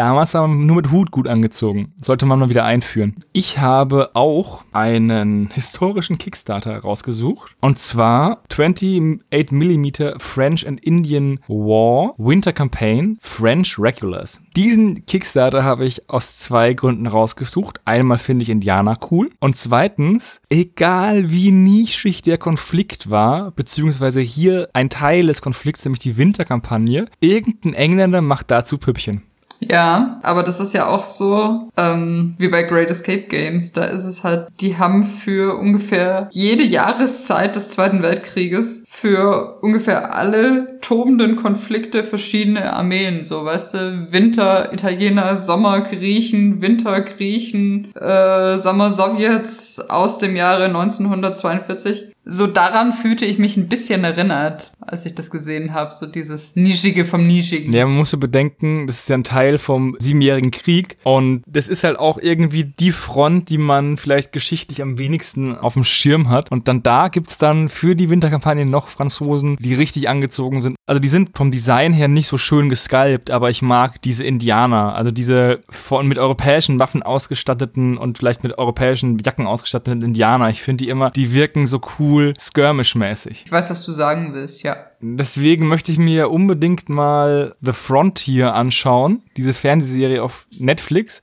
[0.00, 1.92] Damals war man nur mit Hut gut angezogen.
[2.00, 3.16] Sollte man mal wieder einführen.
[3.34, 7.52] Ich habe auch einen historischen Kickstarter rausgesucht.
[7.60, 14.40] Und zwar 28mm French and Indian War Winter Campaign French Regulars.
[14.56, 17.82] Diesen Kickstarter habe ich aus zwei Gründen rausgesucht.
[17.84, 19.28] Einmal finde ich Indianer cool.
[19.38, 26.00] Und zweitens, egal wie nischig der Konflikt war, beziehungsweise hier ein Teil des Konflikts, nämlich
[26.00, 29.24] die Winterkampagne, irgendein Engländer macht dazu Püppchen.
[29.60, 33.72] Ja, aber das ist ja auch so ähm, wie bei Great Escape Games.
[33.72, 40.14] Da ist es halt, die haben für ungefähr jede Jahreszeit des Zweiten Weltkrieges für ungefähr
[40.14, 43.22] alle tobenden Konflikte verschiedene Armeen.
[43.22, 50.64] So, weißt du, Winter Italiener, Sommer Griechen, Winter Griechen, äh, Sommer Sowjets aus dem Jahre
[50.64, 56.06] 1942 so daran fühlte ich mich ein bisschen erinnert, als ich das gesehen habe, so
[56.06, 57.72] dieses Nischige vom Nischigen.
[57.72, 61.68] Ja, man muss ja bedenken, das ist ja ein Teil vom Siebenjährigen Krieg und das
[61.68, 66.28] ist halt auch irgendwie die Front, die man vielleicht geschichtlich am wenigsten auf dem Schirm
[66.28, 66.52] hat.
[66.52, 70.76] Und dann da gibt's dann für die Winterkampagne noch Franzosen, die richtig angezogen sind.
[70.86, 74.94] Also die sind vom Design her nicht so schön gesculpt, aber ich mag diese Indianer,
[74.94, 80.48] also diese von mit europäischen Waffen ausgestatteten und vielleicht mit europäischen Jacken ausgestatteten Indianer.
[80.50, 83.42] Ich finde die immer, die wirken so cool cool, skirmish-mäßig.
[83.44, 84.76] Ich weiß, was du sagen willst, ja.
[85.00, 91.22] Deswegen möchte ich mir unbedingt mal The Frontier anschauen, diese Fernsehserie auf Netflix.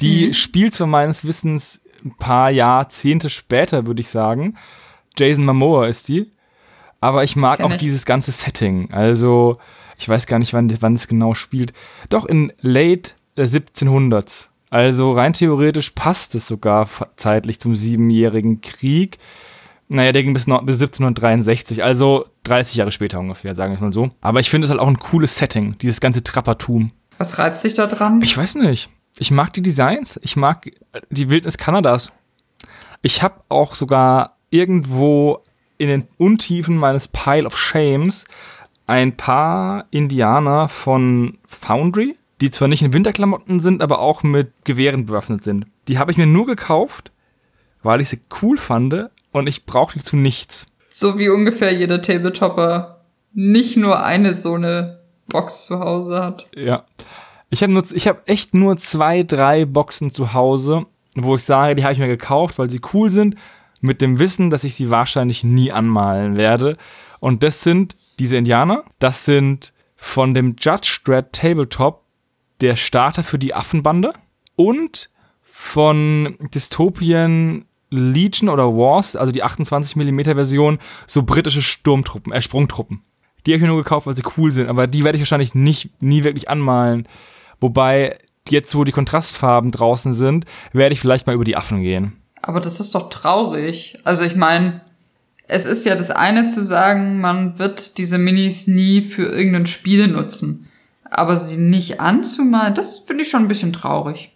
[0.00, 0.34] Die mhm.
[0.34, 4.56] spielt zwar meines Wissens ein paar Jahrzehnte später, würde ich sagen.
[5.18, 6.32] Jason Momoa ist die.
[7.00, 7.78] Aber ich mag Kenn auch ich.
[7.78, 8.92] dieses ganze Setting.
[8.92, 9.58] Also,
[9.98, 11.72] ich weiß gar nicht, wann, wann es genau spielt.
[12.08, 14.48] Doch in late 1700s.
[14.70, 19.18] Also rein theoretisch passt es sogar zeitlich zum siebenjährigen Krieg.
[19.92, 24.12] Naja, der ging bis, bis 1763, also 30 Jahre später ungefähr, sagen wir mal so.
[24.20, 26.92] Aber ich finde es halt auch ein cooles Setting, dieses ganze Trappertum.
[27.18, 28.22] Was reizt dich da dran?
[28.22, 28.88] Ich weiß nicht.
[29.18, 30.70] Ich mag die Designs, ich mag
[31.10, 32.12] die Wildnis Kanadas.
[33.02, 35.42] Ich habe auch sogar irgendwo
[35.76, 38.26] in den Untiefen meines Pile of Shames
[38.86, 45.06] ein paar Indianer von Foundry, die zwar nicht in Winterklamotten sind, aber auch mit Gewehren
[45.06, 45.66] bewaffnet sind.
[45.88, 47.10] Die habe ich mir nur gekauft,
[47.82, 50.66] weil ich sie cool fand, und ich brauche die zu nichts.
[50.88, 53.00] So wie ungefähr jeder Tabletopper
[53.32, 56.48] nicht nur eine so eine Box zu Hause hat.
[56.54, 56.84] Ja.
[57.50, 61.92] Ich habe ich echt nur zwei, drei Boxen zu Hause, wo ich sage, die habe
[61.92, 63.36] ich mir gekauft, weil sie cool sind,
[63.80, 66.76] mit dem Wissen, dass ich sie wahrscheinlich nie anmalen werde.
[67.18, 72.02] Und das sind diese Indianer, das sind von dem Judge Dredd Tabletop
[72.60, 74.12] der Starter für die Affenbande
[74.56, 75.10] und
[75.42, 83.02] von Dystopien Legion oder Wars, also die 28 mm Version, so britische Sturmtruppen, äh, Sprungtruppen.
[83.46, 85.54] Die habe ich mir nur gekauft, weil sie cool sind, aber die werde ich wahrscheinlich
[85.54, 87.08] nicht, nie wirklich anmalen.
[87.60, 92.16] Wobei, jetzt wo die Kontrastfarben draußen sind, werde ich vielleicht mal über die Affen gehen.
[92.42, 93.98] Aber das ist doch traurig.
[94.04, 94.80] Also ich meine,
[95.46, 100.06] es ist ja das eine zu sagen, man wird diese Minis nie für irgendein Spiel
[100.08, 100.68] nutzen.
[101.04, 104.32] Aber sie nicht anzumalen, das finde ich schon ein bisschen traurig.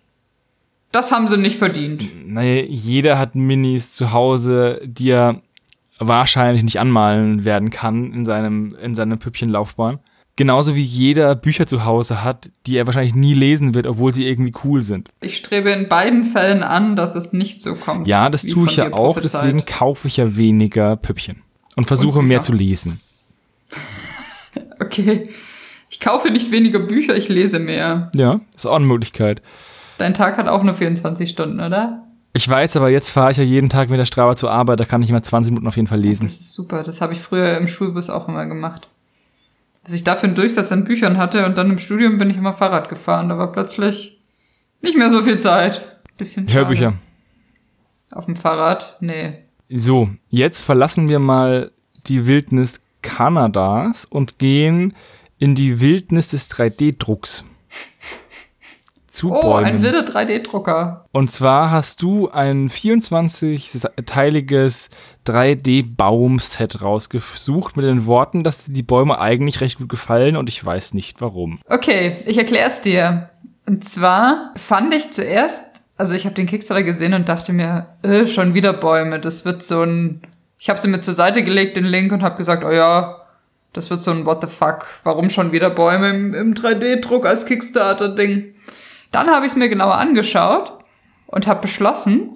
[0.95, 2.09] Das haben sie nicht verdient.
[2.25, 5.43] Naja, jeder hat Minis zu Hause, die er
[5.99, 9.99] wahrscheinlich nicht anmalen werden kann in seinem, in seiner Püppchenlaufbahn.
[10.37, 14.25] Genauso wie jeder Bücher zu Hause hat, die er wahrscheinlich nie lesen wird, obwohl sie
[14.25, 15.09] irgendwie cool sind.
[15.21, 18.07] Ich strebe in beiden Fällen an, dass es nicht so kommt.
[18.07, 21.43] Ja, das tue ich ja auch, deswegen kaufe ich ja weniger Püppchen
[21.75, 23.01] und versuche und mehr zu lesen.
[24.79, 25.29] okay.
[25.91, 28.13] Ich kaufe nicht weniger Bücher, ich lese mehr.
[28.15, 29.43] Ja, ist auch eine Möglichkeit.
[29.99, 32.05] Dein Tag hat auch nur 24 Stunden, oder?
[32.37, 34.85] Ich weiß, aber jetzt fahre ich ja jeden Tag mit der Strava zur Arbeit, da
[34.85, 36.25] kann ich immer 20 Minuten auf jeden Fall lesen.
[36.25, 38.89] Das ist super, das habe ich früher im Schulbus auch immer gemacht.
[39.85, 42.53] Dass ich dafür einen Durchsatz an Büchern hatte und dann im Studium bin ich immer
[42.55, 43.29] Fahrrad gefahren.
[43.29, 44.21] Da war plötzlich
[44.81, 46.01] nicht mehr so viel Zeit.
[46.19, 46.61] Bisschen schade.
[46.61, 46.95] Hörbücher.
[48.11, 48.97] Auf dem Fahrrad?
[49.01, 49.45] Nee.
[49.69, 51.71] So, jetzt verlassen wir mal
[52.07, 54.95] die Wildnis Kanadas und gehen
[55.39, 57.45] in die Wildnis des 3D-Drucks
[59.15, 59.65] zu oh, Bäumen.
[59.65, 61.07] ein wilder 3D-Drucker.
[61.13, 64.89] Und zwar hast du ein 24-teiliges
[65.25, 70.65] 3D-Baumset rausgesucht mit den Worten, dass dir die Bäume eigentlich recht gut gefallen und ich
[70.65, 71.61] weiß nicht warum.
[71.69, 73.31] Okay, ich erkläre es dir.
[73.67, 75.63] Und zwar fand ich zuerst,
[75.97, 79.21] also ich habe den Kickstarter gesehen und dachte mir, äh, schon wieder Bäume.
[79.21, 80.23] Das wird so ein.
[80.59, 83.21] Ich habe sie mir zur Seite gelegt, den Link, und habe gesagt, oh ja,
[83.75, 84.87] das wird so ein What the fuck.
[85.05, 88.55] Warum schon wieder Bäume im, im 3D-Druck als Kickstarter-Ding?
[89.15, 90.73] Dann habe ich es mir genauer angeschaut
[91.27, 92.31] und habe beschlossen,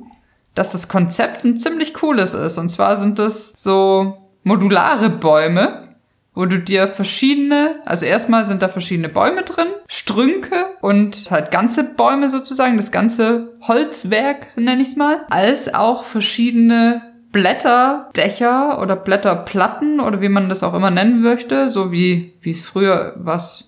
[0.55, 2.57] dass das Konzept ein ziemlich cooles ist.
[2.57, 5.89] Und zwar sind es so modulare Bäume,
[6.35, 11.95] wo du dir verschiedene, also erstmal sind da verschiedene Bäume drin, Strünke und halt ganze
[11.95, 19.99] Bäume sozusagen, das ganze Holzwerk nenne ich es mal, als auch verschiedene Blätterdächer oder Blätterplatten
[19.99, 23.68] oder wie man das auch immer nennen möchte, so wie wie es früher was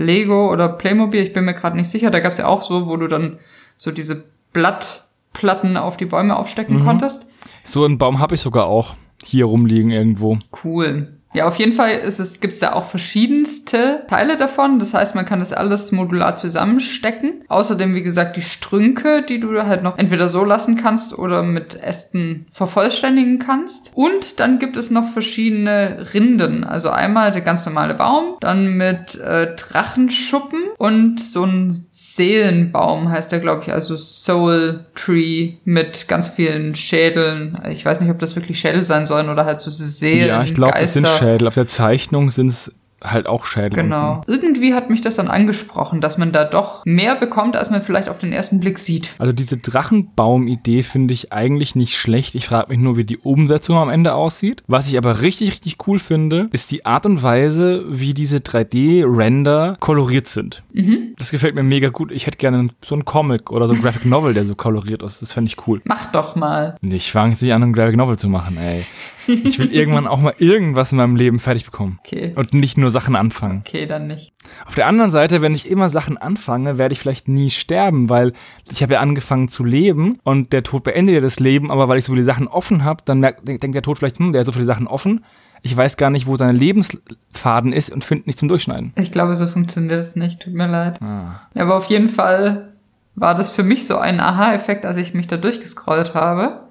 [0.00, 2.86] Lego oder Playmobil, ich bin mir gerade nicht sicher, da gab es ja auch so,
[2.86, 3.38] wo du dann
[3.76, 6.84] so diese Blattplatten auf die Bäume aufstecken Mhm.
[6.84, 7.30] konntest.
[7.64, 10.38] So einen Baum habe ich sogar auch hier rumliegen irgendwo.
[10.64, 11.16] Cool.
[11.32, 14.78] Ja, auf jeden Fall ist es, gibt's da auch verschiedenste Teile davon.
[14.80, 17.44] Das heißt, man kann das alles modular zusammenstecken.
[17.48, 21.80] Außerdem, wie gesagt, die Strünke, die du halt noch entweder so lassen kannst oder mit
[21.80, 23.92] Ästen vervollständigen kannst.
[23.94, 26.64] Und dann gibt es noch verschiedene Rinden.
[26.64, 33.30] Also einmal der ganz normale Baum, dann mit äh, Drachenschuppen und so ein Seelenbaum heißt
[33.30, 37.58] der, glaube ich, also Soul Tree mit ganz vielen Schädeln.
[37.70, 40.28] Ich weiß nicht, ob das wirklich Schädel sein sollen oder halt so Seelen.
[40.28, 41.06] ja, ich glaube, das sind.
[41.20, 41.48] Schädel.
[41.48, 43.70] Auf der Zeichnung sind es halt auch Schädel.
[43.70, 44.16] Genau.
[44.16, 44.30] unten.
[44.30, 48.08] Irgendwie hat mich das dann angesprochen, dass man da doch mehr bekommt, als man vielleicht
[48.08, 49.10] auf den ersten Blick sieht.
[49.18, 52.34] Also diese Drachenbaum-Idee finde ich eigentlich nicht schlecht.
[52.34, 54.62] Ich frage mich nur, wie die Umsetzung am Ende aussieht.
[54.66, 59.76] Was ich aber richtig, richtig cool finde, ist die Art und Weise, wie diese 3D-Render
[59.80, 60.62] koloriert sind.
[60.72, 61.14] Mhm.
[61.16, 62.12] Das gefällt mir mega gut.
[62.12, 65.22] Ich hätte gerne so einen Comic oder so ein Graphic Novel, der so koloriert ist.
[65.22, 65.80] Das fände ich cool.
[65.84, 66.76] Mach doch mal.
[66.82, 68.84] Ich fange jetzt nicht an, ein Graphic Novel zu machen, ey.
[69.26, 71.98] Ich will irgendwann auch mal irgendwas in meinem Leben fertig bekommen.
[72.04, 72.32] Okay.
[72.36, 73.62] Und nicht nur Sachen anfangen.
[73.66, 74.32] Okay, dann nicht.
[74.66, 78.32] Auf der anderen Seite, wenn ich immer Sachen anfange, werde ich vielleicht nie sterben, weil
[78.70, 81.98] ich habe ja angefangen zu leben und der Tod beendet ja das Leben, aber weil
[81.98, 84.46] ich so viele Sachen offen habe, dann merkt, denkt der Tod vielleicht, hm, der hat
[84.46, 85.24] so viele Sachen offen.
[85.62, 88.92] Ich weiß gar nicht, wo sein Lebensfaden ist und finde nicht zum Durchschneiden.
[88.96, 90.40] Ich glaube, so funktioniert es nicht.
[90.40, 91.00] Tut mir leid.
[91.02, 91.42] Ah.
[91.54, 92.72] Ja, aber auf jeden Fall
[93.14, 96.62] war das für mich so ein Aha-Effekt, als ich mich da durchgescrollt habe.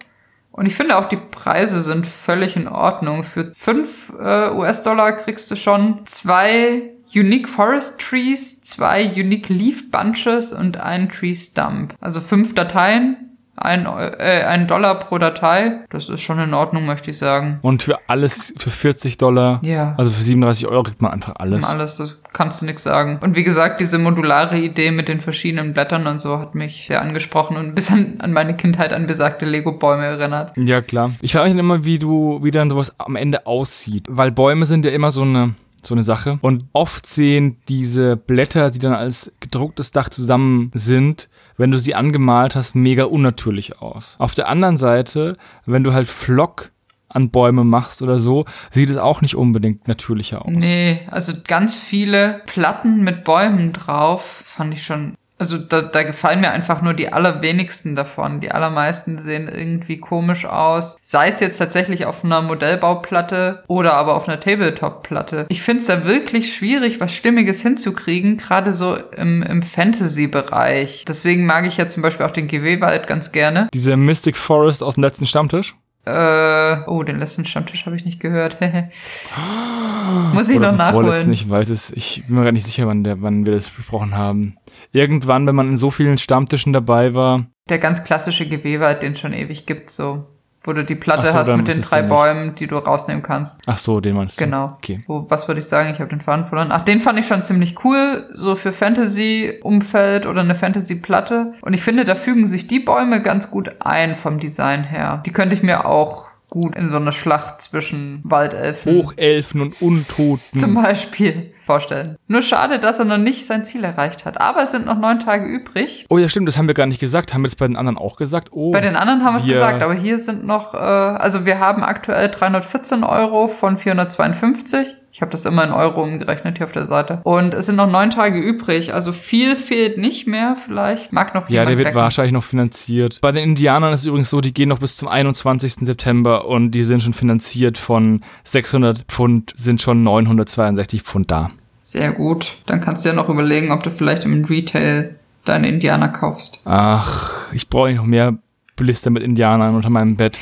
[0.51, 3.23] Und ich finde auch, die Preise sind völlig in Ordnung.
[3.23, 10.51] Für 5 äh, US-Dollar kriegst du schon zwei Unique Forest Trees, zwei Unique Leaf Bunches
[10.53, 11.95] und einen Tree Stump.
[11.99, 15.81] Also fünf Dateien, ein, äh, ein Dollar pro Datei.
[15.89, 17.59] Das ist schon in Ordnung, möchte ich sagen.
[17.61, 19.95] Und für alles, für 40 Dollar, Ja.
[19.97, 21.63] also für 37 Euro kriegt man einfach alles.
[21.65, 23.19] Um alles, das kannst du nichts sagen.
[23.21, 27.01] Und wie gesagt, diese modulare Idee mit den verschiedenen Blättern und so hat mich sehr
[27.01, 30.55] angesprochen und bis an, an meine Kindheit an besagte Lego-Bäume erinnert.
[30.57, 31.11] Ja, klar.
[31.21, 34.05] Ich frage mich dann immer, wie du, wie dann sowas am Ende aussieht.
[34.09, 36.39] Weil Bäume sind ja immer so eine, so eine Sache.
[36.41, 41.95] Und oft sehen diese Blätter, die dann als gedrucktes Dach zusammen sind, wenn du sie
[41.95, 44.15] angemalt hast, mega unnatürlich aus.
[44.19, 46.71] Auf der anderen Seite, wenn du halt Flock
[47.09, 50.51] an Bäume machst oder so, sieht es auch nicht unbedingt natürlicher aus.
[50.51, 55.15] Nee, also ganz viele Platten mit Bäumen drauf fand ich schon.
[55.41, 58.41] Also da, da gefallen mir einfach nur die allerwenigsten davon.
[58.41, 60.97] Die allermeisten sehen irgendwie komisch aus.
[61.01, 65.45] Sei es jetzt tatsächlich auf einer Modellbauplatte oder aber auf einer Tabletop-Platte.
[65.47, 71.05] Ich finde es da wirklich schwierig, was Stimmiges hinzukriegen, gerade so im, im Fantasy-Bereich.
[71.07, 73.69] Deswegen mag ich ja zum Beispiel auch den GW-Wald ganz gerne.
[73.73, 75.73] Diese Mystic Forest aus dem letzten Stammtisch.
[76.09, 78.57] Äh, oh, den letzten Stammtisch habe ich nicht gehört.
[80.33, 81.33] Muss ich Oder noch vorletzten, nachholen.
[81.33, 84.15] ich weiß es, ich bin mir gar nicht sicher, wann, der, wann wir das besprochen
[84.15, 84.57] haben.
[84.91, 89.19] Irgendwann, wenn man in so vielen Stammtischen dabei war, Der ganz klassische GW-Wald, den es
[89.19, 90.25] schon ewig gibt, so.
[90.69, 92.03] Wo du die Platte so, hast mit den drei.
[92.03, 93.63] Bäumen, die du rausnehmen kannst.
[93.65, 94.45] ach so, den meinst du.
[94.45, 94.77] Genau.
[94.77, 95.01] Okay.
[95.07, 95.89] Wo, was würde ich sagen?
[95.91, 96.69] Ich habe den Faden verloren.
[96.71, 101.53] Ach, den fand ich schon ziemlich cool, so für Fantasy-Umfeld oder eine Fantasy-Platte.
[101.61, 105.23] Und ich finde, da fügen sich die Bäume ganz gut ein vom Design her.
[105.25, 110.57] Die könnte ich mir auch gut in so eine Schlacht zwischen Waldelfen Hochelfen und Untoten.
[110.57, 112.17] zum Beispiel vorstellen.
[112.27, 114.41] Nur schade, dass er noch nicht sein Ziel erreicht hat.
[114.41, 116.05] Aber es sind noch neun Tage übrig.
[116.09, 117.33] oh ja, stimmt, das haben wir gar nicht gesagt.
[117.33, 118.49] Haben wir das bei den anderen auch gesagt?
[118.51, 118.71] Oh.
[118.71, 121.83] Bei den anderen haben wir es gesagt, aber hier sind noch, äh, also wir haben
[121.83, 124.95] aktuell 314 Euro von 452.
[125.19, 127.19] Ich habe das immer in Euro umgerechnet hier auf der Seite.
[127.25, 128.93] Und es sind noch neun Tage übrig.
[128.93, 130.55] Also viel fehlt nicht mehr.
[130.55, 131.97] Vielleicht mag noch ja, jemand der wird wecken.
[131.97, 133.19] wahrscheinlich noch finanziert.
[133.19, 135.73] Bei den Indianern ist es übrigens so, die gehen noch bis zum 21.
[135.81, 141.49] September und die sind schon finanziert von 600 Pfund, sind schon 962 Pfund da.
[141.81, 142.53] Sehr gut.
[142.65, 146.61] Dann kannst du ja noch überlegen, ob du vielleicht im Retail deine Indianer kaufst.
[146.63, 148.37] Ach, ich brauche noch mehr
[148.77, 150.37] Blister mit Indianern unter meinem Bett.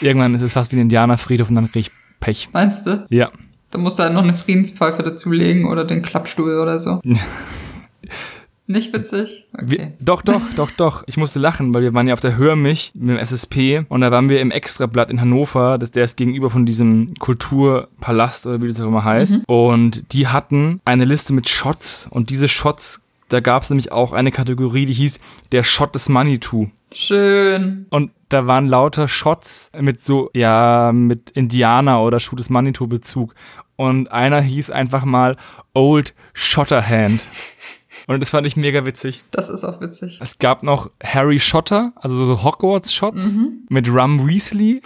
[0.00, 2.48] Irgendwann ist es fast wie ein Indianerfriedhof und dann krieg ich Pech.
[2.52, 3.06] Meinst du?
[3.10, 3.30] Ja.
[3.70, 7.00] Da musst du halt noch eine Friedenspfeife dazulegen oder den Klappstuhl oder so.
[8.70, 9.46] Nicht witzig?
[9.58, 9.92] Wir, Okay.
[9.98, 11.02] doch, doch, doch, doch.
[11.06, 14.10] Ich musste lachen, weil wir waren ja auf der Hörmich mit dem SSP und da
[14.10, 18.68] waren wir im Extrablatt in Hannover, das, der ist gegenüber von diesem Kulturpalast oder wie
[18.68, 19.38] das auch immer heißt.
[19.46, 24.12] Und die hatten eine Liste mit Shots und diese Shots, da gab es nämlich auch
[24.12, 25.20] eine Kategorie, die hieß
[25.52, 26.68] der Shot des Manitou.
[26.92, 27.86] Schön.
[27.90, 33.34] Und da waren lauter Shots mit so, ja, mit Indianer oder Shoot des Manitou-Bezug.
[33.76, 35.36] und einer hieß einfach mal
[35.72, 37.20] Old Shotterhand.
[38.08, 39.22] Und das fand ich mega witzig.
[39.30, 40.18] Das ist auch witzig.
[40.20, 43.66] Es gab noch Harry Shotter, also so Hogwarts-Shots Mhm.
[43.68, 44.80] mit Rum Weasley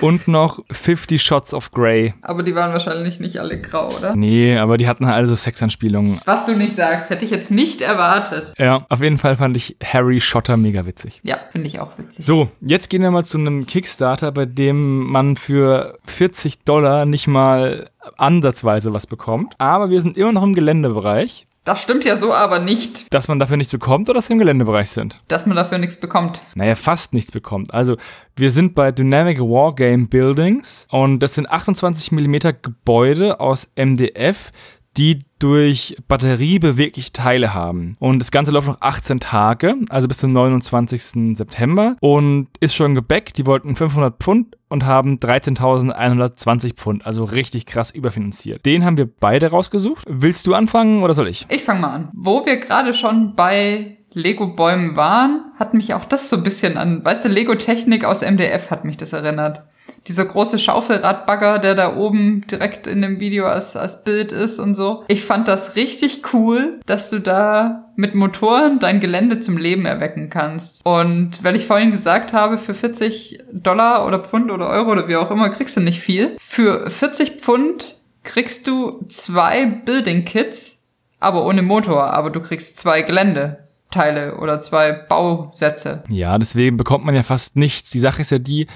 [0.00, 2.14] und noch 50 Shots of Grey.
[2.22, 4.14] Aber die waren wahrscheinlich nicht alle grau, oder?
[4.16, 6.20] Nee, aber die hatten halt alle so Sexanspielungen.
[6.26, 8.54] Was du nicht sagst, hätte ich jetzt nicht erwartet.
[8.56, 11.20] Ja, auf jeden Fall fand ich Harry Shotter mega witzig.
[11.24, 12.24] Ja, finde ich auch witzig.
[12.24, 17.26] So, jetzt gehen wir mal zu einem Kickstarter, bei dem man für 40 Dollar nicht
[17.26, 19.54] mal ansatzweise was bekommt.
[19.58, 21.46] Aber wir sind immer noch im Geländebereich.
[21.64, 24.38] Das stimmt ja so aber nicht, Dass man dafür nichts bekommt oder dass wir im
[24.38, 25.20] Geländebereich sind?
[25.28, 26.40] dass man dafür nichts bekommt.
[26.54, 27.74] Naja, fast nichts bekommt.
[27.74, 27.96] Also,
[28.36, 34.52] wir sind bei Dynamic Wargame Buildings und das sind 28 mm Gebäude aus MDF,
[34.96, 37.96] die durch Batterie bewegliche Teile haben.
[37.98, 41.36] Und das Ganze läuft noch 18 Tage, also bis zum 29.
[41.36, 43.38] September und ist schon gebackt.
[43.38, 48.66] Die wollten 500 Pfund und haben 13.120 Pfund, also richtig krass überfinanziert.
[48.66, 50.04] Den haben wir beide rausgesucht.
[50.08, 51.46] Willst du anfangen oder soll ich?
[51.48, 52.08] Ich fange mal an.
[52.12, 57.04] Wo wir gerade schon bei Lego-Bäumen waren, hat mich auch das so ein bisschen an,
[57.04, 59.62] weißt du, Lego-Technik aus MDF hat mich das erinnert.
[60.06, 64.74] Dieser große Schaufelradbagger, der da oben direkt in dem Video als, als Bild ist und
[64.74, 65.04] so.
[65.08, 70.30] Ich fand das richtig cool, dass du da mit Motoren dein Gelände zum Leben erwecken
[70.30, 70.84] kannst.
[70.84, 75.16] Und weil ich vorhin gesagt habe, für 40 Dollar oder Pfund oder Euro oder wie
[75.16, 76.36] auch immer kriegst du nicht viel.
[76.40, 80.88] Für 40 Pfund kriegst du zwei Building Kits,
[81.20, 86.02] aber ohne Motor, aber du kriegst zwei Geländeteile oder zwei Bausätze.
[86.08, 87.90] Ja, deswegen bekommt man ja fast nichts.
[87.90, 88.66] Die Sache ist ja die,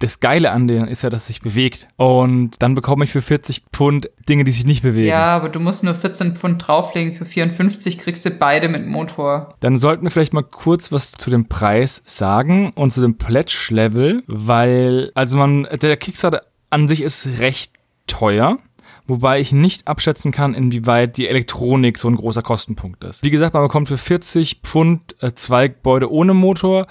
[0.00, 1.86] das Geile an denen ist ja, dass es sich bewegt.
[1.96, 5.08] Und dann bekomme ich für 40 Pfund Dinge, die sich nicht bewegen.
[5.08, 7.14] Ja, aber du musst nur 14 Pfund drauflegen.
[7.14, 9.54] Für 54 kriegst du beide mit Motor.
[9.60, 14.22] Dann sollten wir vielleicht mal kurz was zu dem Preis sagen und zu dem Pledge-Level,
[14.26, 17.72] weil, also man, der Kickstarter an sich ist recht
[18.06, 18.58] teuer.
[19.06, 23.24] Wobei ich nicht abschätzen kann, inwieweit die Elektronik so ein großer Kostenpunkt ist.
[23.24, 26.86] Wie gesagt, man bekommt für 40 Pfund äh, zwei Gebäude ohne Motor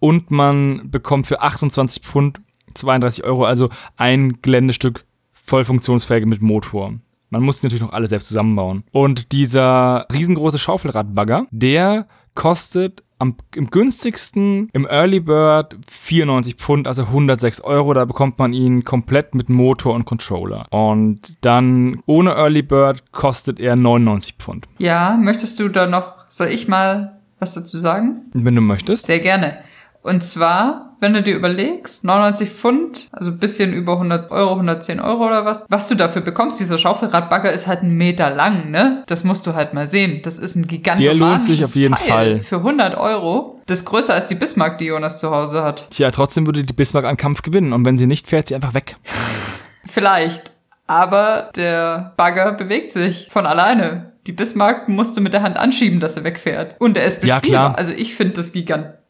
[0.00, 2.40] und man bekommt für 28 Pfund
[2.74, 6.94] 32 Euro, also ein Geländestück voll funktionsfähig mit Motor.
[7.30, 8.84] Man muss natürlich noch alle selbst zusammenbauen.
[8.90, 17.02] Und dieser riesengroße Schaufelradbagger, der kostet am, im günstigsten im Early Bird 94 Pfund, also
[17.02, 17.92] 106 Euro.
[17.94, 20.66] Da bekommt man ihn komplett mit Motor und Controller.
[20.70, 24.68] Und dann ohne Early Bird kostet er 99 Pfund.
[24.78, 28.22] Ja, möchtest du da noch, soll ich mal was dazu sagen?
[28.32, 29.06] Wenn du möchtest.
[29.06, 29.58] Sehr gerne.
[30.02, 35.00] Und zwar, wenn du dir überlegst, 99 Pfund, also ein bisschen über 100 Euro, 110
[35.00, 39.02] Euro oder was, was du dafür bekommst, dieser Schaufelradbagger ist halt einen Meter lang, ne?
[39.06, 40.20] Das musst du halt mal sehen.
[40.22, 42.40] Das ist ein gigantisches Der lohnt sich auf jeden Teil Fall.
[42.42, 43.60] Für 100 Euro.
[43.66, 45.88] Das ist größer als die Bismarck, die Jonas zu Hause hat.
[45.90, 47.72] Tja, trotzdem würde die Bismarck einen Kampf gewinnen.
[47.72, 48.96] Und wenn sie nicht fährt, sie einfach weg.
[49.84, 50.52] Vielleicht.
[50.86, 54.12] Aber der Bagger bewegt sich von alleine.
[54.26, 56.76] Die Bismarck musste mit der Hand anschieben, dass er wegfährt.
[56.78, 57.66] Und er ist Ja, bespielbar.
[57.72, 57.78] klar.
[57.78, 58.54] Also ich finde das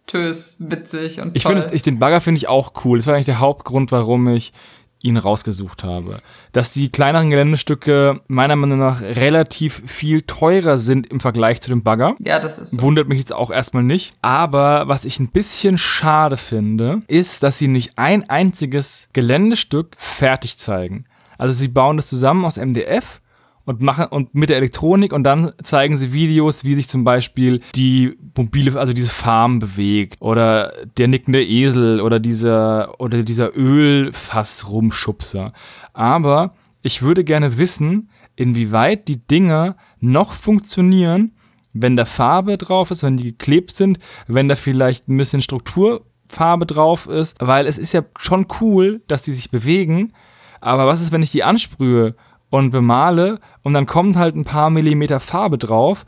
[0.08, 1.52] gigantös witzig und Ich toll.
[1.52, 2.98] finde, es- ich, den Bagger finde ich auch cool.
[2.98, 4.52] Das war eigentlich der Hauptgrund, warum ich
[5.00, 6.18] ihn rausgesucht habe.
[6.52, 11.84] Dass die kleineren Geländestücke meiner Meinung nach relativ viel teurer sind im Vergleich zu dem
[11.84, 12.16] Bagger.
[12.18, 12.82] ja, das ist so.
[12.82, 14.14] Wundert mich jetzt auch erstmal nicht.
[14.22, 20.58] Aber was ich ein bisschen schade finde, ist, dass sie nicht ein einziges Geländestück fertig
[20.58, 21.04] zeigen.
[21.36, 23.20] Also sie bauen das zusammen aus MDF
[23.68, 27.60] und machen und mit der Elektronik und dann zeigen sie Videos, wie sich zum Beispiel
[27.74, 35.52] die mobile, also diese Farm bewegt oder der nickende Esel oder dieser oder dieser Ölfass-Rumschubser.
[35.92, 41.32] Aber ich würde gerne wissen, inwieweit die Dinger noch funktionieren,
[41.74, 46.64] wenn da Farbe drauf ist, wenn die geklebt sind, wenn da vielleicht ein bisschen Strukturfarbe
[46.64, 50.14] drauf ist, weil es ist ja schon cool, dass die sich bewegen,
[50.60, 52.14] aber was ist, wenn ich die ansprühe
[52.50, 56.04] und bemale und dann kommt halt ein paar Millimeter Farbe drauf?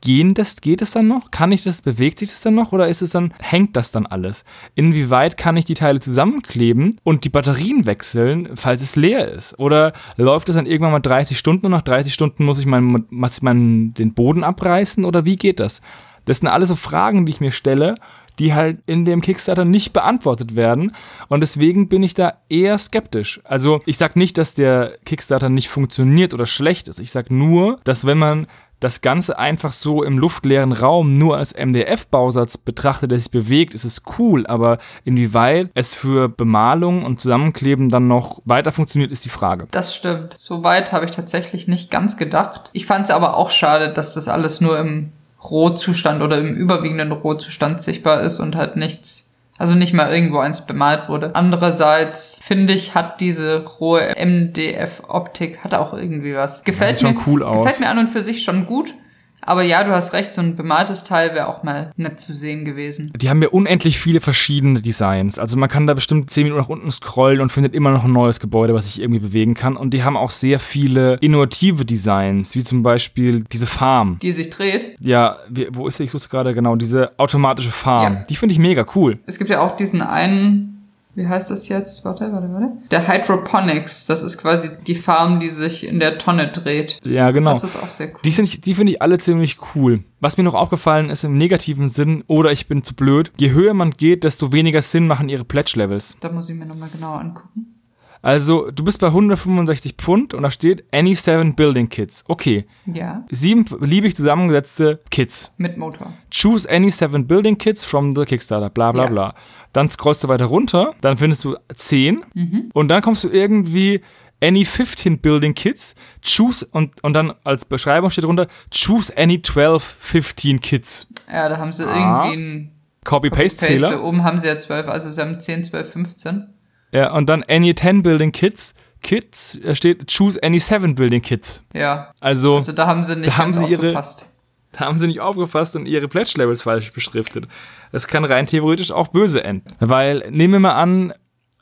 [0.00, 1.30] Gehen das, geht es dann noch?
[1.30, 4.04] Kann ich das, bewegt sich das dann noch oder ist es dann, hängt das dann
[4.04, 4.44] alles?
[4.74, 9.56] Inwieweit kann ich die Teile zusammenkleben und die Batterien wechseln, falls es leer ist?
[9.60, 13.06] Oder läuft es dann irgendwann mal 30 Stunden und nach 30 Stunden muss ich meinen,
[13.10, 15.80] muss ich meinen, den Boden abreißen oder wie geht das?
[16.24, 17.94] Das sind alles so Fragen, die ich mir stelle,
[18.38, 20.94] die halt in dem Kickstarter nicht beantwortet werden.
[21.28, 23.40] Und deswegen bin ich da eher skeptisch.
[23.44, 26.98] Also ich sag nicht, dass der Kickstarter nicht funktioniert oder schlecht ist.
[26.98, 28.46] Ich sag nur, dass wenn man
[28.82, 33.84] das Ganze einfach so im luftleeren Raum nur als MDF-Bausatz betrachtet, der sich bewegt, ist
[33.84, 39.28] es cool, aber inwieweit es für Bemalung und Zusammenkleben dann noch weiter funktioniert, ist die
[39.28, 39.68] Frage.
[39.70, 40.34] Das stimmt.
[40.36, 42.70] Soweit habe ich tatsächlich nicht ganz gedacht.
[42.72, 45.12] Ich fand es aber auch schade, dass das alles nur im
[45.50, 50.66] Rohzustand oder im überwiegenden Rohzustand sichtbar ist und halt nichts, Also nicht mal irgendwo eins
[50.66, 51.34] bemalt wurde.
[51.34, 56.64] Andererseits finde ich, hat diese rohe MDF-Optik, hat auch irgendwie was.
[56.64, 57.58] Gefällt mir, cool aus.
[57.58, 58.94] gefällt mir an und für sich schon gut.
[59.42, 62.64] Aber ja, du hast recht, so ein bemaltes Teil wäre auch mal nett zu sehen
[62.64, 63.12] gewesen.
[63.16, 65.38] Die haben ja unendlich viele verschiedene Designs.
[65.38, 68.12] Also man kann da bestimmt 10 Minuten nach unten scrollen und findet immer noch ein
[68.12, 69.76] neues Gebäude, was sich irgendwie bewegen kann.
[69.76, 74.18] Und die haben auch sehr viele innovative Designs, wie zum Beispiel diese Farm.
[74.22, 74.96] Die sich dreht.
[75.00, 75.38] Ja,
[75.72, 76.04] wo ist sie?
[76.04, 76.76] Ich suche gerade genau.
[76.76, 78.14] Diese automatische Farm.
[78.14, 78.24] Ja.
[78.28, 79.18] Die finde ich mega cool.
[79.26, 80.71] Es gibt ja auch diesen einen,
[81.14, 82.04] wie heißt das jetzt?
[82.04, 82.72] Warte, warte, warte.
[82.90, 87.00] Der Hydroponics, das ist quasi die Farm, die sich in der Tonne dreht.
[87.04, 87.50] Ja, genau.
[87.50, 88.20] Das ist auch sehr cool.
[88.24, 90.04] Die, sind die finde ich alle ziemlich cool.
[90.20, 93.74] Was mir noch aufgefallen ist im negativen Sinn, oder ich bin zu blöd, je höher
[93.74, 96.16] man geht, desto weniger Sinn machen ihre Pledge-Levels.
[96.20, 97.81] Da muss ich mir nochmal genauer angucken.
[98.22, 102.24] Also, du bist bei 165 Pfund und da steht Any seven Building Kits.
[102.28, 105.52] Okay, Ja, sieben beliebig zusammengesetzte Kits.
[105.56, 106.12] mit Motor.
[106.30, 109.10] Choose any seven Building Kits from the Kickstarter, bla bla Ja.
[109.10, 109.34] bla.
[109.72, 112.70] Dann scrollst du weiter runter, dann findest du 10 Mhm.
[112.72, 114.02] und dann kommst du irgendwie
[114.40, 115.94] any 15 Building Kits,
[116.24, 121.06] choose und, und dann als Beschreibung steht drunter, choose any 12, 15 Kits.
[121.30, 122.26] Ja, da haben sie Ah.
[122.26, 122.70] irgendwie einen
[123.04, 123.88] Copy-Paste-Fehler.
[123.90, 124.02] Paste.
[124.04, 126.46] Oben haben sie ja 12, also sie haben 10, 12, 15.
[126.92, 131.64] Ja, und dann any 10 Building Kits, Kits, da steht choose any 7 Building Kits.
[131.74, 134.26] Ja, Also, also da haben sie nicht Da haben sie ihre- aufgepasst.
[134.72, 137.46] da haben sie nicht aufgefasst und ihre Pledge-Levels falsch beschriftet.
[137.92, 139.66] Das kann rein theoretisch auch böse enden.
[139.80, 141.12] Weil, nehmen wir mal an,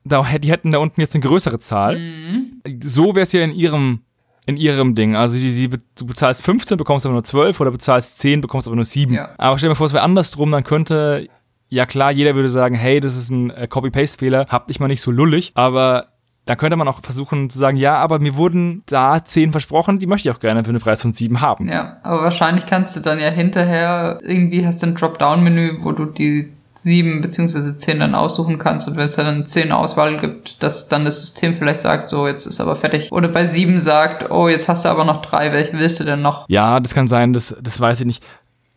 [0.04, 1.98] da, die hätten da unten jetzt eine größere Zahl.
[1.98, 2.60] Mhm.
[2.82, 4.00] So wäre es ja in ihrem,
[4.46, 5.14] in ihrem Ding.
[5.16, 8.76] Also die, die, du bezahlst 15, bekommst aber nur 12 oder bezahlst 10, bekommst aber
[8.76, 9.14] nur 7.
[9.14, 9.30] Ja.
[9.38, 11.28] Aber stell dir mal vor, es wäre andersrum, dann könnte,
[11.70, 15.00] ja klar, jeder würde sagen, hey, das ist ein äh, Copy-Paste-Fehler, hab dich mal nicht
[15.00, 16.08] so lullig, aber
[16.44, 20.06] da könnte man auch versuchen zu sagen, ja, aber mir wurden da 10 versprochen, die
[20.06, 21.68] möchte ich auch gerne für einen Preis von 7 haben.
[21.68, 26.06] Ja, aber wahrscheinlich kannst du dann ja hinterher, irgendwie hast du ein Dropdown-Menü, wo du
[26.06, 30.88] die sieben beziehungsweise zehn dann aussuchen kannst und wenn es dann zehn Auswahl gibt, dass
[30.88, 33.12] dann das System vielleicht sagt, so jetzt ist aber fertig.
[33.12, 36.22] Oder bei sieben sagt, oh jetzt hast du aber noch drei, welche willst du denn
[36.22, 36.48] noch?
[36.48, 38.24] Ja, das kann sein, das, das weiß ich nicht.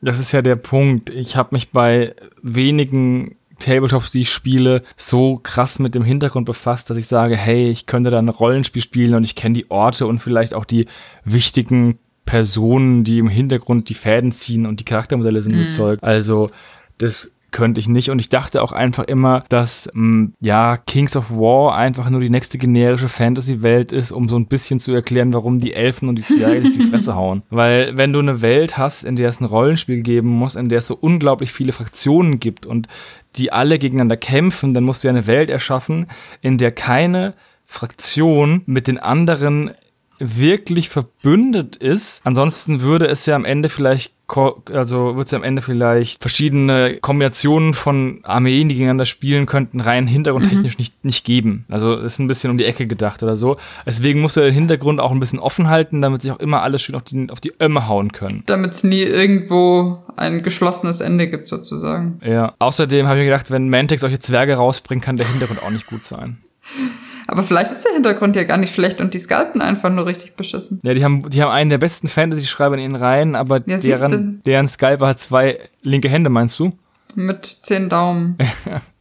[0.00, 1.10] das ist ja der Punkt.
[1.10, 6.90] Ich habe mich bei wenigen Tabletops, die ich spiele, so krass mit dem Hintergrund befasst,
[6.90, 10.06] dass ich sage, hey, ich könnte da ein Rollenspiel spielen und ich kenne die Orte
[10.06, 10.86] und vielleicht auch die
[11.24, 15.98] wichtigen Personen, die im Hintergrund die Fäden ziehen und die Charaktermodelle sind so Zeug.
[16.02, 16.50] Also,
[16.98, 18.10] das könnte ich nicht.
[18.10, 22.28] Und ich dachte auch einfach immer, dass mh, ja Kings of War einfach nur die
[22.28, 26.26] nächste generische Fantasy-Welt ist, um so ein bisschen zu erklären, warum die Elfen und die
[26.26, 27.42] Zwerge sich die Fresse hauen.
[27.50, 30.78] Weil wenn du eine Welt hast, in der es ein Rollenspiel geben muss, in der
[30.78, 32.88] es so unglaublich viele Fraktionen gibt und
[33.36, 36.08] die alle gegeneinander kämpfen, dann musst du ja eine Welt erschaffen,
[36.42, 37.34] in der keine
[37.66, 39.70] Fraktion mit den anderen
[40.18, 42.20] wirklich verbündet ist.
[42.24, 47.74] Ansonsten würde es ja am Ende vielleicht, also wird es am Ende vielleicht verschiedene Kombinationen
[47.74, 51.66] von Armeen, die gegeneinander spielen könnten, rein hintergrundtechnisch nicht, nicht geben.
[51.68, 53.58] Also ist ein bisschen um die Ecke gedacht oder so.
[53.84, 56.82] Deswegen muss er den Hintergrund auch ein bisschen offen halten, damit sich auch immer alles
[56.82, 58.42] schön auf die, auf die Ömme hauen können.
[58.46, 62.20] Damit es nie irgendwo ein geschlossenes Ende gibt, sozusagen.
[62.24, 62.54] Ja.
[62.58, 65.86] Außerdem habe ich mir gedacht, wenn Mantic solche Zwerge rausbringt, kann der Hintergrund auch nicht
[65.86, 66.38] gut sein.
[67.26, 70.36] Aber vielleicht ist der Hintergrund ja gar nicht schlecht und die Skalpen einfach nur richtig
[70.36, 70.80] beschissen.
[70.82, 74.42] Ja, die haben, die haben einen der besten Fantasy-Schreiber in ihren Reihen, aber Ja, deren,
[74.44, 76.72] deren Skyper hat zwei linke Hände, meinst du?
[77.14, 78.36] Mit zehn Daumen.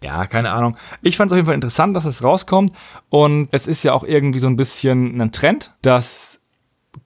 [0.04, 0.76] Ja, keine Ahnung.
[1.02, 2.74] Ich fand es auf jeden Fall interessant, dass es rauskommt.
[3.08, 6.40] Und es ist ja auch irgendwie so ein bisschen ein Trend, dass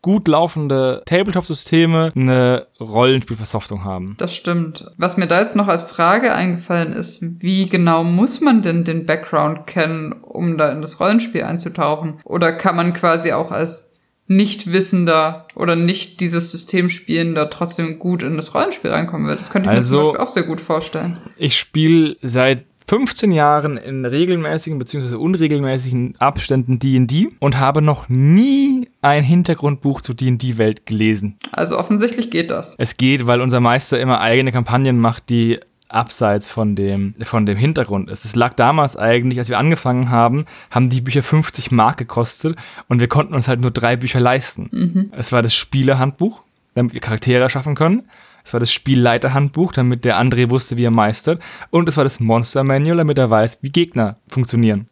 [0.01, 4.15] gut laufende Tabletop-Systeme eine Rollenspielversoftung haben.
[4.17, 4.85] Das stimmt.
[4.97, 9.05] Was mir da jetzt noch als Frage eingefallen ist, wie genau muss man denn den
[9.05, 12.15] Background kennen, um da in das Rollenspiel einzutauchen?
[12.23, 13.91] Oder kann man quasi auch als
[14.29, 19.27] Nichtwissender oder nicht dieses System spielender trotzdem gut in das Rollenspiel reinkommen?
[19.27, 21.17] Weil Das könnte ich mir Also- zum Beispiel auch sehr gut vorstellen.
[21.37, 25.15] Ich spiele seit 15 Jahren in regelmäßigen bzw.
[25.15, 28.76] unregelmäßigen Abständen D&D und habe noch nie
[29.07, 31.37] ein Hintergrundbuch zur D&D-Welt gelesen.
[31.51, 32.75] Also offensichtlich geht das.
[32.77, 37.57] Es geht, weil unser Meister immer eigene Kampagnen macht, die abseits von dem, von dem
[37.57, 38.25] Hintergrund ist.
[38.25, 42.99] Es lag damals eigentlich, als wir angefangen haben, haben die Bücher 50 Mark gekostet und
[42.99, 45.09] wir konnten uns halt nur drei Bücher leisten.
[45.15, 46.41] Es war das Spielerhandbuch,
[46.75, 48.03] damit wir Charaktere erschaffen können.
[48.43, 51.41] Es war das Spielleiterhandbuch, damit der André wusste, wie er meistert.
[51.69, 54.87] Und es war das Monster Manual, damit er weiß, wie Gegner funktionieren.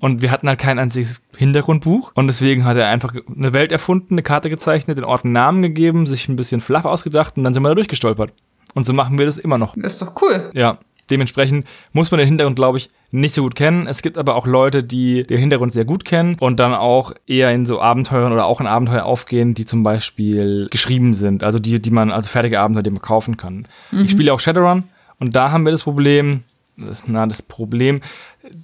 [0.00, 2.12] Und wir hatten halt kein einziges Hintergrundbuch.
[2.14, 5.62] Und deswegen hat er einfach eine Welt erfunden, eine Karte gezeichnet, den Ort einen Namen
[5.62, 8.32] gegeben, sich ein bisschen fluff ausgedacht und dann sind wir da durchgestolpert.
[8.74, 9.74] Und so machen wir das immer noch.
[9.76, 10.50] Ist doch cool.
[10.54, 10.78] Ja.
[11.08, 13.88] Dementsprechend muss man den Hintergrund, glaube ich, nicht so gut kennen.
[13.88, 17.50] Es gibt aber auch Leute, die den Hintergrund sehr gut kennen und dann auch eher
[17.50, 21.42] in so Abenteuern oder auch in Abenteuer aufgehen, die zum Beispiel geschrieben sind.
[21.42, 23.66] Also die, die man, also fertige Abenteuer, die man kaufen kann.
[23.90, 24.04] Mhm.
[24.04, 24.84] Ich spiele auch Shadowrun
[25.18, 26.44] und da haben wir das Problem,
[26.86, 28.00] das na, das Problem,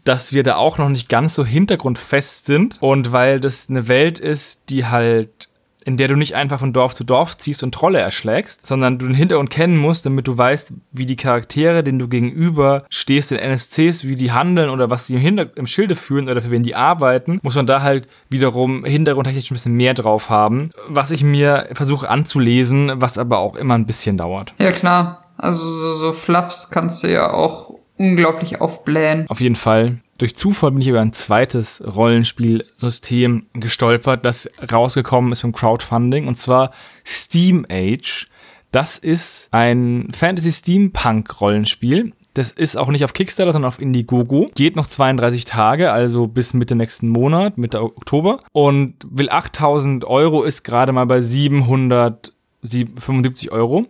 [0.04, 4.18] dass wir da auch noch nicht ganz so hintergrundfest sind und weil das eine Welt
[4.18, 5.48] ist, die halt
[5.86, 9.06] in der du nicht einfach von Dorf zu Dorf ziehst und Trolle erschlägst, sondern du
[9.06, 13.38] den Hintergrund kennen musst, damit du weißt, wie die Charaktere, denen du gegenüber stehst, in
[13.38, 16.64] NSCs, wie die handeln oder was sie im, Hinter im Schilde führen oder für wen
[16.64, 21.22] die arbeiten, muss man da halt wiederum hintergrundtechnisch ein bisschen mehr drauf haben, was ich
[21.22, 24.54] mir versuche anzulesen, was aber auch immer ein bisschen dauert.
[24.58, 25.22] Ja, klar.
[25.38, 29.28] Also so, so Fluffs kannst du ja auch unglaublich aufblähen.
[29.28, 29.98] Auf jeden Fall.
[30.18, 36.38] Durch Zufall bin ich über ein zweites Rollenspielsystem gestolpert, das rausgekommen ist vom Crowdfunding, und
[36.38, 36.70] zwar
[37.04, 38.28] Steam Age.
[38.72, 42.12] Das ist ein Fantasy-Steampunk-Rollenspiel.
[42.34, 44.50] Das ist auch nicht auf Kickstarter, sondern auf Indiegogo.
[44.54, 48.40] Geht noch 32 Tage, also bis Mitte nächsten Monat, Mitte Oktober.
[48.52, 53.86] Und will 8000 Euro, ist gerade mal bei 775 Euro.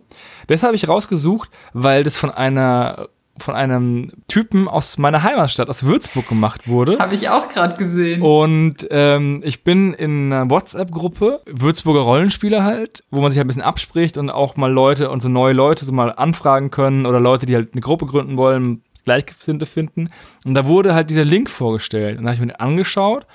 [0.47, 3.09] Das habe ich rausgesucht, weil das von einer
[3.43, 6.99] von einem Typen aus meiner Heimatstadt, aus Würzburg gemacht wurde.
[6.99, 8.21] Habe ich auch gerade gesehen.
[8.21, 13.49] Und ähm, ich bin in einer WhatsApp-Gruppe, Würzburger Rollenspieler halt, wo man sich halt ein
[13.49, 17.19] bisschen abspricht und auch mal Leute und so neue Leute so mal anfragen können oder
[17.19, 20.09] Leute, die halt eine Gruppe gründen wollen, Gleichgesinnte finden.
[20.45, 22.17] Und da wurde halt dieser Link vorgestellt.
[22.17, 23.25] Und da habe ich mir den angeschaut.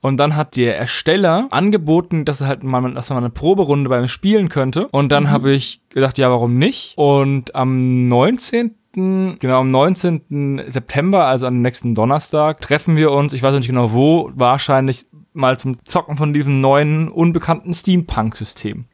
[0.00, 4.00] Und dann hat der Ersteller angeboten, dass er halt mal, dass man eine Proberunde bei
[4.00, 4.88] mir spielen könnte.
[4.88, 5.30] Und dann mhm.
[5.30, 6.94] habe ich gedacht, ja, warum nicht?
[6.96, 10.62] Und am 19 genau am 19.
[10.68, 15.58] September, also am nächsten Donnerstag, treffen wir uns, ich weiß nicht genau wo, wahrscheinlich mal
[15.58, 18.86] zum Zocken von diesem neuen, unbekannten Steampunk-System.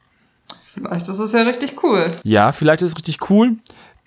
[0.75, 2.09] Vielleicht ist es ja richtig cool.
[2.23, 3.57] Ja, vielleicht ist es richtig cool.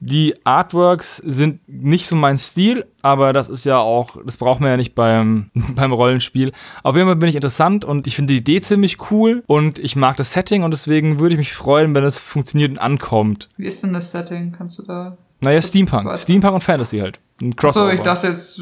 [0.01, 4.69] Die Artworks sind nicht so mein Stil, aber das ist ja auch, das braucht man
[4.69, 6.53] ja nicht beim, beim Rollenspiel.
[6.83, 9.95] Auf jeden Fall bin ich interessant und ich finde die Idee ziemlich cool und ich
[9.95, 13.49] mag das Setting und deswegen würde ich mich freuen, wenn es funktioniert und ankommt.
[13.57, 14.53] Wie ist denn das Setting?
[14.57, 16.17] Kannst du da naja, Steampunk.
[16.17, 17.19] Steampunk und Fantasy halt.
[17.41, 17.87] Ein Crossover.
[17.87, 18.61] Achso, ich dachte jetzt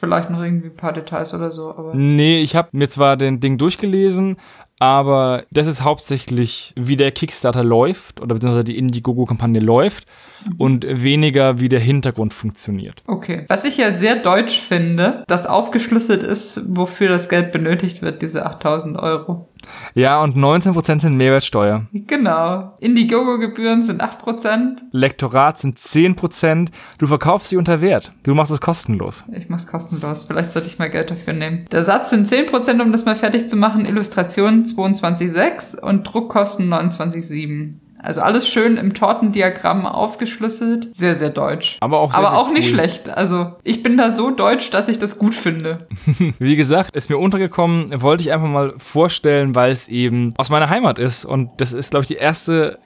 [0.00, 1.74] vielleicht noch irgendwie ein paar Details oder so.
[1.74, 4.38] Aber nee, ich habe mir zwar den Ding durchgelesen,
[4.78, 10.06] aber das ist hauptsächlich, wie der Kickstarter läuft oder beziehungsweise die Indiegogo-Kampagne läuft
[10.46, 10.54] mhm.
[10.56, 13.02] und weniger, wie der Hintergrund funktioniert.
[13.06, 13.44] Okay.
[13.48, 18.46] Was ich ja sehr deutsch finde, dass aufgeschlüsselt ist, wofür das Geld benötigt wird, diese
[18.46, 19.49] 8000 Euro.
[19.94, 21.86] Ja, und 19% sind Mehrwertsteuer.
[21.92, 22.74] Genau.
[22.80, 24.78] Indiegogo-Gebühren sind 8%.
[24.92, 26.68] Lektorat sind 10%.
[26.98, 28.12] Du verkaufst sie unter Wert.
[28.22, 29.24] Du machst es kostenlos.
[29.32, 30.24] Ich mach's kostenlos.
[30.24, 31.66] Vielleicht sollte ich mal Geld dafür nehmen.
[31.70, 33.84] Der Satz sind 10%, um das mal fertig zu machen.
[33.84, 37.74] Illustrationen 22,6 und Druckkosten 29,7.
[38.02, 40.94] Also alles schön im Tortendiagramm aufgeschlüsselt.
[40.94, 41.76] Sehr, sehr deutsch.
[41.80, 42.74] Aber auch, sehr, Aber auch nicht cool.
[42.74, 43.08] schlecht.
[43.08, 45.86] Also ich bin da so deutsch, dass ich das gut finde.
[46.38, 50.70] Wie gesagt, ist mir untergekommen, wollte ich einfach mal vorstellen, weil es eben aus meiner
[50.70, 51.24] Heimat ist.
[51.24, 52.78] Und das ist, glaube ich, die erste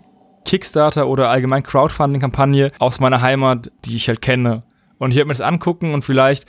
[0.44, 4.64] Kickstarter oder allgemein Crowdfunding-Kampagne aus meiner Heimat, die ich halt kenne.
[4.98, 6.46] Und ich werde mir das angucken und vielleicht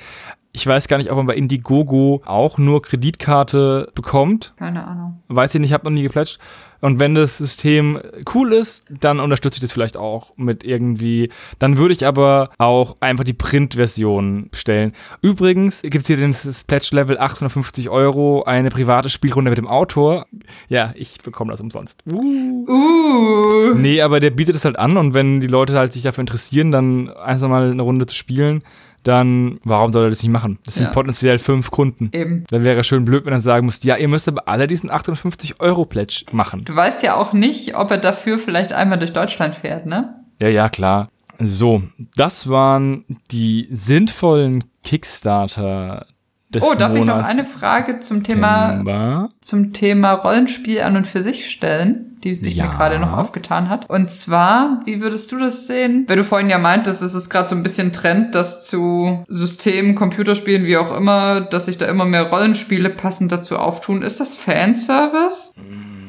[0.56, 4.54] ich weiß gar nicht, ob man bei Indiegogo auch nur Kreditkarte bekommt.
[4.56, 5.20] Keine Ahnung.
[5.28, 6.40] Weiß ich nicht, habe noch nie geplätscht.
[6.80, 8.00] Und wenn das System
[8.34, 11.30] cool ist, dann unterstütze ich das vielleicht auch mit irgendwie.
[11.60, 14.94] Dann würde ich aber auch einfach die Print-Version bestellen.
[15.22, 20.26] Übrigens gibt es hier das Pledge-Level 850 Euro, eine private Spielrunde mit dem Autor.
[20.70, 22.02] Ja, ich bekomme das umsonst.
[22.10, 22.64] Uh.
[22.68, 23.74] uh.
[23.76, 26.72] Nee, aber der bietet es halt an und wenn die Leute halt sich dafür interessieren,
[26.72, 28.64] dann einfach mal eine Runde zu spielen,
[29.06, 30.58] dann warum soll er das nicht machen?
[30.66, 30.92] Das sind ja.
[30.92, 32.10] potenziell fünf Kunden.
[32.12, 32.44] Eben.
[32.50, 34.90] Dann wäre es schön blöd, wenn er sagen muss, ja, ihr müsst aber alle diesen
[34.90, 36.66] 850 Euro Pledge machen.
[36.66, 40.16] Du weißt ja auch nicht, ob er dafür vielleicht einmal durch Deutschland fährt, ne?
[40.40, 41.10] Ja, ja, klar.
[41.38, 41.84] So,
[42.16, 46.08] das waren die sinnvollen Kickstarter
[46.56, 51.06] des Oh, darf Monats ich noch eine Frage zum Thema zum Thema Rollenspiel an und
[51.08, 52.16] für sich stellen?
[52.26, 52.66] die sich ja.
[52.66, 53.88] mir gerade noch aufgetan hat.
[53.88, 56.06] Und zwar, wie würdest du das sehen?
[56.08, 59.94] Weil du vorhin ja meintest, es ist gerade so ein bisschen Trend, dass zu Systemen,
[59.94, 64.02] Computerspielen, wie auch immer, dass sich da immer mehr Rollenspiele passend dazu auftun.
[64.02, 65.54] Ist das Fanservice?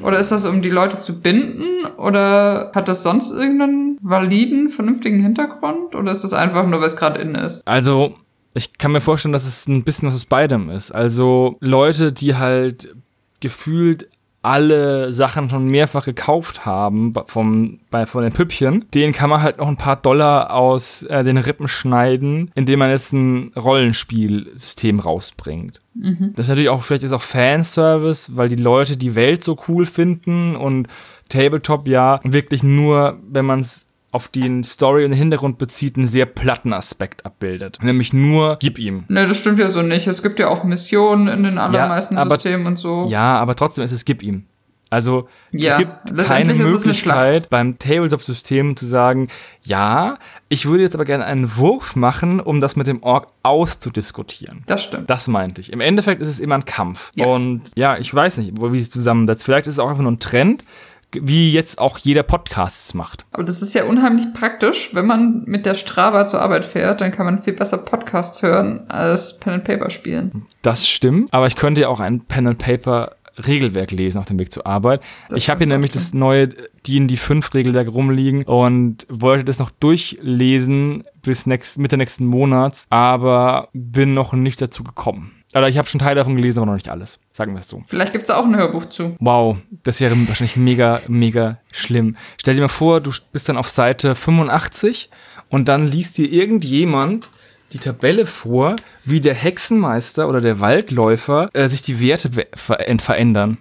[0.02, 1.64] Oder ist das, um die Leute zu binden?
[1.98, 5.94] Oder hat das sonst irgendeinen validen, vernünftigen Hintergrund?
[5.94, 7.66] Oder ist das einfach nur, weil es gerade in ist?
[7.66, 8.14] Also,
[8.56, 10.90] ich kann mir vorstellen, dass es ein bisschen was aus beidem ist.
[10.90, 12.94] Also Leute, die halt
[13.40, 14.08] gefühlt
[14.46, 19.58] alle Sachen schon mehrfach gekauft haben vom, bei, von den Püppchen, denen kann man halt
[19.58, 25.80] noch ein paar Dollar aus äh, den Rippen schneiden, indem man jetzt ein Rollenspielsystem rausbringt.
[25.94, 26.32] Mhm.
[26.36, 29.84] Das ist natürlich auch, vielleicht ist auch Fanservice, weil die Leute die Welt so cool
[29.84, 30.86] finden und
[31.28, 33.85] Tabletop ja wirklich nur, wenn man es
[34.16, 37.78] auf den Story und den Hintergrund bezieht, einen sehr platten Aspekt abbildet.
[37.82, 39.04] Nämlich nur, gib ihm.
[39.08, 40.06] Ne, das stimmt ja so nicht.
[40.06, 43.06] Es gibt ja auch Missionen in den allermeisten aber- Systemen und so.
[43.10, 44.46] Ja, aber trotzdem ist es, gib ihm.
[44.88, 49.26] Also Ja, es gibt keine Möglichkeit beim Tabletop-System zu sagen,
[49.62, 50.16] ja,
[50.48, 54.62] ich würde jetzt aber gerne einen Wurf machen, um das mit dem Ork auszudiskutieren.
[54.66, 55.10] Das stimmt.
[55.10, 55.72] Das meinte ich.
[55.72, 57.10] Im Endeffekt ist es immer ein Kampf.
[57.16, 57.26] Ja.
[57.26, 59.44] Und ja, ich weiß nicht, wo wie es zusammensetzt.
[59.44, 60.64] Vielleicht ist es auch einfach nur ein Trend,
[61.12, 63.24] wie jetzt auch jeder Podcasts macht.
[63.32, 64.94] Aber das ist ja unheimlich praktisch.
[64.94, 68.88] Wenn man mit der Strava zur Arbeit fährt, dann kann man viel besser Podcasts hören
[68.88, 70.46] als Pen and Paper spielen.
[70.62, 71.32] Das stimmt.
[71.32, 73.12] Aber ich könnte ja auch ein Pen and Paper
[73.46, 75.02] Regelwerk lesen auf dem Weg zur Arbeit.
[75.28, 79.70] Das ich habe hier nämlich das neue D&D 5 Regelwerk rumliegen und wollte das noch
[79.70, 85.32] durchlesen bis nächst, Mitte nächsten Monats, aber bin noch nicht dazu gekommen.
[85.56, 87.18] Oder ich habe schon Teile davon gelesen, aber noch nicht alles.
[87.32, 87.82] Sagen wir es so.
[87.86, 89.16] Vielleicht gibt's da auch ein Hörbuch zu.
[89.20, 92.16] Wow, das wäre wahrscheinlich mega, mega schlimm.
[92.38, 95.08] Stell dir mal vor, du bist dann auf Seite 85
[95.48, 97.30] und dann liest dir irgendjemand
[97.72, 103.58] die Tabelle vor, wie der Hexenmeister oder der Waldläufer äh, sich die Werte ver verändern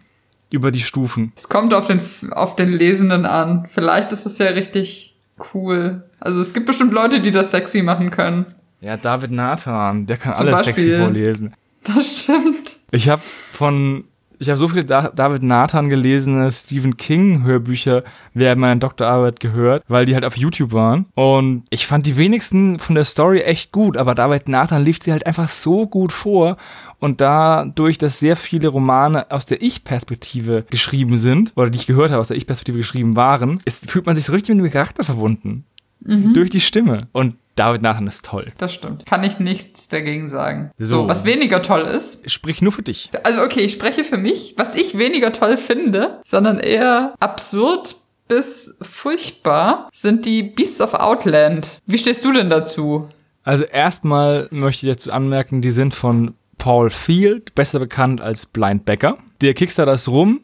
[0.51, 1.31] über die Stufen.
[1.35, 3.67] Es kommt auf den, auf den Lesenden an.
[3.71, 5.15] Vielleicht ist es ja richtig
[5.53, 6.03] cool.
[6.19, 8.45] Also es gibt bestimmt Leute, die das sexy machen können.
[8.81, 10.99] Ja, David Nathan, der kann Zum alles sexy Beispiel.
[10.99, 11.55] vorlesen.
[11.93, 12.77] Das stimmt.
[12.91, 13.21] Ich habe
[13.53, 14.05] von
[14.39, 19.83] ich habe so viele da David Nathan gelesene Stephen King Hörbücher während meiner Doktorarbeit gehört,
[19.87, 21.05] weil die halt auf YouTube waren.
[21.15, 25.11] Und ich fand die wenigsten von der Story echt gut, aber David Nathan lief die
[25.11, 26.57] halt einfach so gut vor.
[26.99, 32.11] Und dadurch, dass sehr viele Romane aus der Ich-Perspektive geschrieben sind oder die ich gehört
[32.11, 35.03] habe aus der Ich-Perspektive geschrieben waren, ist, fühlt man sich so richtig mit dem Charakter
[35.03, 35.65] verbunden.
[36.07, 37.07] Durch die Stimme.
[37.13, 38.47] Und David Nathan ist toll.
[38.57, 39.05] Das stimmt.
[39.05, 40.71] Kann ich nichts dagegen sagen.
[40.77, 41.03] So.
[41.03, 42.29] So, was weniger toll ist.
[42.29, 43.11] Sprich nur für dich.
[43.23, 44.53] Also okay, ich spreche für mich.
[44.57, 47.95] Was ich weniger toll finde, sondern eher absurd
[48.27, 51.79] bis furchtbar, sind die Beasts of Outland.
[51.85, 53.07] Wie stehst du denn dazu?
[53.43, 58.85] Also erstmal möchte ich dazu anmerken, die sind von Paul Field, besser bekannt als Blind
[58.85, 59.17] Becker.
[59.41, 60.41] Der Kickstarter ist rum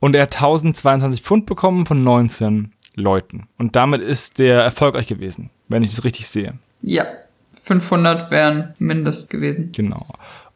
[0.00, 3.48] und er hat 1022 Pfund bekommen von 19 Leuten.
[3.58, 6.54] Und damit ist der erfolgreich gewesen, wenn ich das richtig sehe.
[6.82, 7.06] Ja,
[7.62, 9.72] 500 wären Mindest gewesen.
[9.72, 10.06] Genau.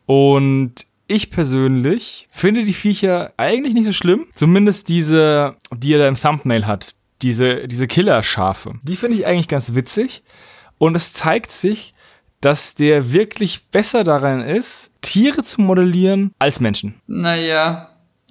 [0.07, 4.27] Und ich persönlich finde die Viecher eigentlich nicht so schlimm.
[4.35, 6.95] Zumindest diese, die er da im Thumbnail hat.
[7.23, 8.75] Diese, diese Killerschafe.
[8.83, 10.23] Die finde ich eigentlich ganz witzig.
[10.77, 11.95] Und es zeigt sich,
[12.41, 17.01] dass der wirklich besser daran ist, Tiere zu modellieren als Menschen.
[17.07, 17.88] Naja,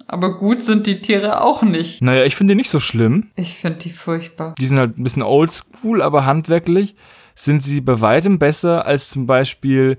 [0.08, 2.02] aber gut sind die Tiere auch nicht.
[2.02, 3.30] Naja, ich finde die nicht so schlimm.
[3.36, 4.54] Ich finde die furchtbar.
[4.58, 6.96] Die sind halt ein bisschen oldschool, aber handwerklich
[7.34, 9.98] sind sie bei weitem besser als zum Beispiel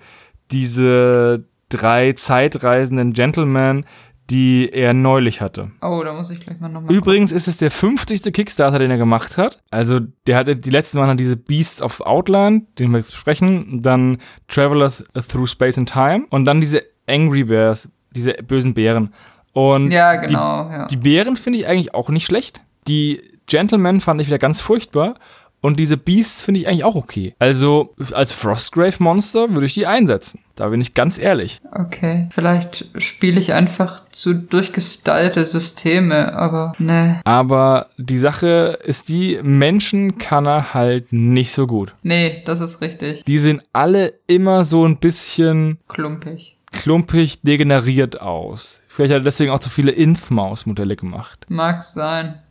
[0.52, 3.86] diese drei zeitreisenden Gentlemen,
[4.30, 5.72] die er neulich hatte.
[5.82, 6.94] Oh, da muss ich gleich mal nochmal.
[6.94, 8.34] Übrigens ist es der 50.
[8.34, 9.62] Kickstarter, den er gemacht hat.
[9.72, 13.82] Also der hatte die letzten waren halt diese Beasts of Outland, den wir jetzt besprechen,
[13.82, 19.14] dann Traveler Through Space and Time und dann diese Angry Bears, diese bösen Bären.
[19.54, 20.88] Und Ja, genau, ja.
[20.88, 22.62] die Bären finde ich eigentlich auch nicht schlecht.
[22.88, 25.16] Die Gentlemen fand ich wieder ganz furchtbar.
[25.62, 27.36] Und diese Beasts finde ich eigentlich auch okay.
[27.38, 30.40] Also als Frostgrave-Monster würde ich die einsetzen.
[30.56, 31.60] Da bin ich ganz ehrlich.
[31.74, 37.20] Okay, vielleicht spiele ich einfach zu durchgestylte Systeme, aber ne.
[37.26, 41.94] Aber die Sache ist die, Menschen kann er halt nicht so gut.
[42.04, 43.26] Nee, das ist richtig.
[43.26, 46.56] Die sehen alle immer so ein bisschen Klumpig.
[46.72, 48.80] klumpig degeneriert aus.
[49.00, 51.46] Vielleicht hat er deswegen auch so viele Inf-Maus-Modelle gemacht.
[51.48, 52.42] Mag sein.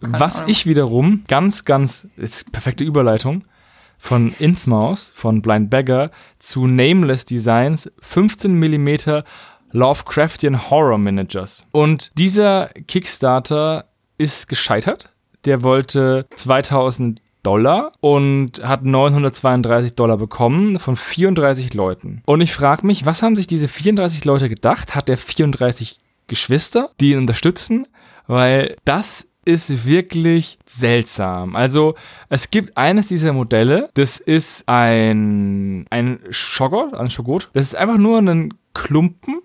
[0.00, 0.50] Keine Was Ahnung.
[0.50, 3.44] ich wiederum ganz, ganz, ist perfekte Überleitung,
[3.98, 9.22] von Inthmaus, von Blind Beggar zu Nameless Designs 15 mm
[9.70, 11.68] Lovecraftian Horror Managers.
[11.70, 13.84] Und dieser Kickstarter
[14.18, 15.08] ist gescheitert.
[15.44, 22.22] Der wollte 2000 Dollar und hat 932 Dollar bekommen von 34 Leuten.
[22.26, 24.94] Und ich frage mich, was haben sich diese 34 Leute gedacht?
[24.94, 27.86] Hat der 34 Geschwister, die ihn unterstützen?
[28.26, 31.56] Weil das ist wirklich seltsam.
[31.56, 31.96] Also
[32.28, 37.50] es gibt eines dieser Modelle, das ist ein ein Schoggot, ein Schoggot.
[37.52, 39.40] Das ist einfach nur ein Klumpen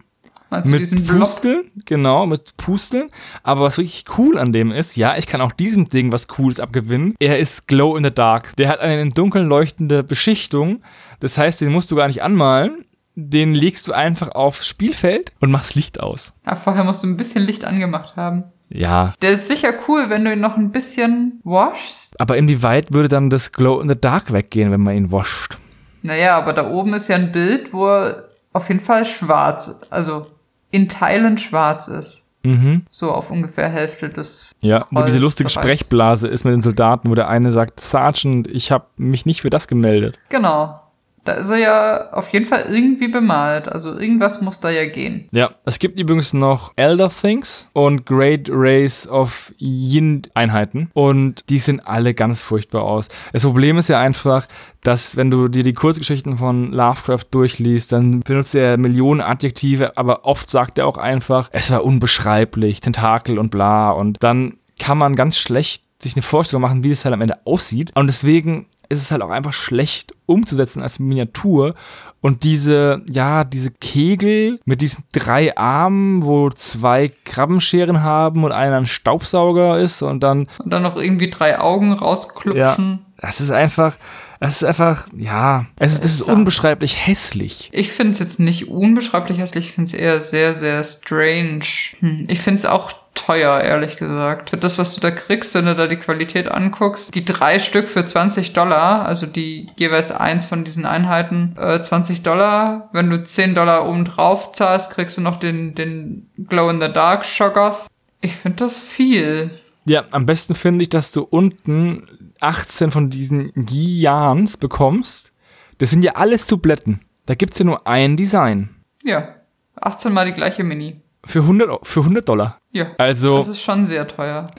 [0.50, 1.08] Du mit?
[1.08, 3.10] Pusteln, genau, mit Pusteln.
[3.44, 6.60] Aber was wirklich cool an dem ist, ja, ich kann auch diesem Ding was Cooles
[6.60, 7.16] abgewinnen.
[7.20, 8.56] Er ist Glow in the Dark.
[8.58, 10.82] Der hat eine im Dunkeln leuchtende Beschichtung.
[11.20, 12.86] Das heißt, den musst du gar nicht anmalen.
[13.16, 16.34] Den legst du einfach aufs Spielfeld und machst Licht aus.
[16.46, 18.44] Ja, vorher musst du ein bisschen Licht angemacht haben.
[18.70, 22.20] Ja, Der ist sicher cool, wenn du ihn noch ein bisschen washst.
[22.20, 25.58] aber inwieweit würde dann das Glow in the Dark weggehen, wenn man ihn wascht?
[26.04, 30.28] Naja, aber da oben ist ja ein Bild, wo er auf jeden Fall schwarz, also
[30.72, 32.28] in Teilen schwarz ist.
[32.44, 32.86] Mhm.
[32.90, 35.80] So auf ungefähr Hälfte des Ja, wo diese lustige Scrollbereichs.
[35.80, 39.50] Sprechblase ist mit den Soldaten, wo der eine sagt, Sergeant, ich habe mich nicht für
[39.50, 40.18] das gemeldet.
[40.30, 40.80] Genau.
[41.28, 43.68] Da ist er ja auf jeden Fall irgendwie bemalt.
[43.68, 45.28] Also irgendwas muss da ja gehen.
[45.32, 51.82] Ja, es gibt übrigens noch Elder Things und Great Race of Yin-Einheiten und die sehen
[51.84, 53.10] alle ganz furchtbar aus.
[53.34, 54.48] Das Problem ist ja einfach,
[54.84, 60.24] dass wenn du dir die Kurzgeschichten von Lovecraft durchliest, dann benutzt er Millionen Adjektive, aber
[60.24, 65.18] oft sagt er auch einfach, es war unbeschreiblich, Tentakel und bla und dann kann man
[65.18, 69.02] ganz schlecht sich eine Vorstellung machen, wie es halt am Ende aussieht und deswegen ist
[69.02, 71.76] es halt auch einfach schlecht umzusetzen als Miniatur.
[72.22, 78.78] Und diese, ja, diese Kegel mit diesen drei Armen, wo zwei Krabbenscheren haben und einer
[78.78, 83.06] ein Staubsauger ist und dann, Und dann noch irgendwie drei Augen rausklupschen.
[83.18, 83.98] das ist einfach,
[84.40, 87.70] das ist einfach, ja, es ist, das ist unbeschreiblich hässlich.
[87.72, 91.66] Ich finde es jetzt nicht unbeschreiblich hässlich, ich finde es eher sehr, sehr strange.
[92.00, 92.26] Hm.
[92.28, 94.52] Ich finde es auch teuer, ehrlich gesagt.
[94.64, 98.06] Das, was du da kriegst, wenn du da die Qualität anguckst, die drei Stück für
[98.06, 102.90] 20 Dollar, also die jeweils eins von diesen Einheiten, äh, 20 Dollar.
[102.94, 107.88] Wenn du 10 Dollar oben drauf zahlst, kriegst du noch den, den Glow-in-the-Dark Shoggoth.
[108.22, 109.52] Ich finde das viel.
[109.86, 115.32] Ja, am besten finde ich, dass du unten 18 von diesen Gians bekommst.
[115.78, 117.02] Das sind ja alles Dubletten.
[117.26, 118.70] Da gibt's ja nur ein Design.
[119.04, 119.36] Ja.
[119.80, 121.02] 18 mal die gleiche Mini.
[121.28, 122.58] Für 100, Eu- für 100 Dollar.
[122.72, 122.88] Ja.
[122.98, 124.50] Also Das ist schon sehr teuer.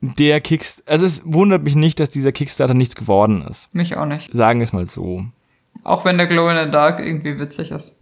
[0.00, 3.74] der Kickstarter, also es wundert mich nicht, dass dieser Kickstarter nichts geworden ist.
[3.74, 4.32] Mich auch nicht.
[4.32, 5.24] Sagen wir es mal so.
[5.82, 8.00] Auch wenn der Glow-in-the-Dark irgendwie witzig ist.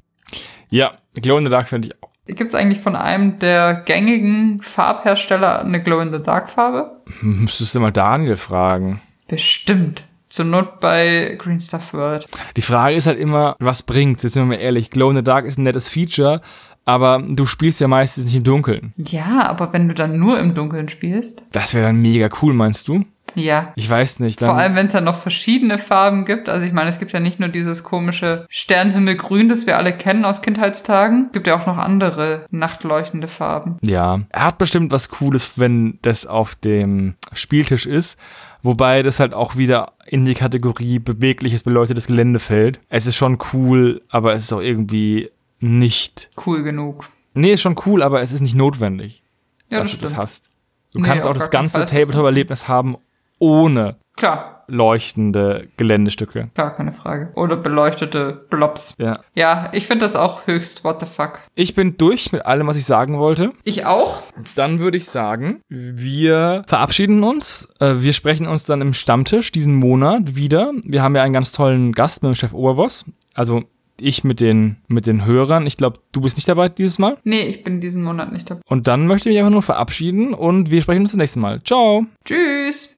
[0.69, 2.09] Ja, Glow in the Dark finde ich auch.
[2.27, 7.03] Gibt es eigentlich von einem der gängigen Farbhersteller eine Glow-in-the-Dark-Farbe?
[7.21, 9.01] Müsstest du mal Daniel fragen.
[9.29, 10.05] Bestimmt.
[10.29, 12.27] Zur Not bei Green Stuff World.
[12.57, 14.23] Die Frage ist halt immer, was bringt?
[14.23, 14.91] Jetzt sind wir mal ehrlich.
[14.91, 16.41] Glow in the Dark ist ein nettes Feature,
[16.85, 18.93] aber du spielst ja meistens nicht im Dunkeln.
[18.97, 21.43] Ja, aber wenn du dann nur im Dunkeln spielst?
[21.53, 23.05] Das wäre dann mega cool, meinst du?
[23.35, 23.73] Ja.
[23.77, 24.41] Ich weiß nicht.
[24.41, 26.49] Dann, Vor allem, wenn es dann noch verschiedene Farben gibt.
[26.49, 30.25] Also ich meine, es gibt ja nicht nur dieses komische Sternhimmelgrün, das wir alle kennen
[30.25, 31.27] aus Kindheitstagen.
[31.27, 33.79] Es gibt ja auch noch andere nachtleuchtende Farben.
[33.81, 38.19] Ja, er hat bestimmt was Cooles, wenn das auf dem Spieltisch ist.
[38.63, 42.81] Wobei das halt auch wieder in die Kategorie bewegliches, beleuchtetes Gelände fällt.
[42.89, 45.31] Es ist schon cool, aber es ist auch irgendwie
[45.63, 46.31] nicht.
[46.47, 47.09] Cool genug.
[47.35, 49.23] Nee, ist schon cool, aber es ist nicht notwendig,
[49.71, 50.21] Ja, dass das du das stimmt.
[50.23, 50.45] hast.
[50.93, 52.97] Du Nee, kannst auch das ganze das Tabletop-Erlebnis haben
[53.39, 56.51] ohne Klar, leuchtende Geländestücke.
[56.55, 57.33] klar, keine Frage.
[57.35, 58.95] Oder beleuchtete Blobs.
[58.99, 59.21] Ja.
[59.35, 61.41] Ja, ich finde das auch höchst what the fuck.
[61.55, 63.53] Ich bin durch mit allem, was ich sagen wollte.
[63.65, 64.23] Ich auch?
[64.55, 67.67] Dann würde ich sagen, wir verabschieden uns.
[67.81, 70.73] Äh, Wir sprechen uns dann im Stammtisch diesen Monat wieder.
[70.85, 73.07] Wir haben ja einen ganz tollen Gast mit dem Chef Oberboss.
[73.35, 73.63] Also
[74.01, 75.67] ich mit den, mit den Hörern.
[75.67, 77.19] Ich glaube, du bist nicht dabei dieses Mal.
[77.25, 78.61] Nee, ich bin diesen Monat nicht dabei.
[78.67, 81.63] Und dann möchte ich mich einfach nur verabschieden und wir sprechen uns das nächste Mal.
[81.63, 82.07] Ciao!
[82.25, 82.97] Tschüss!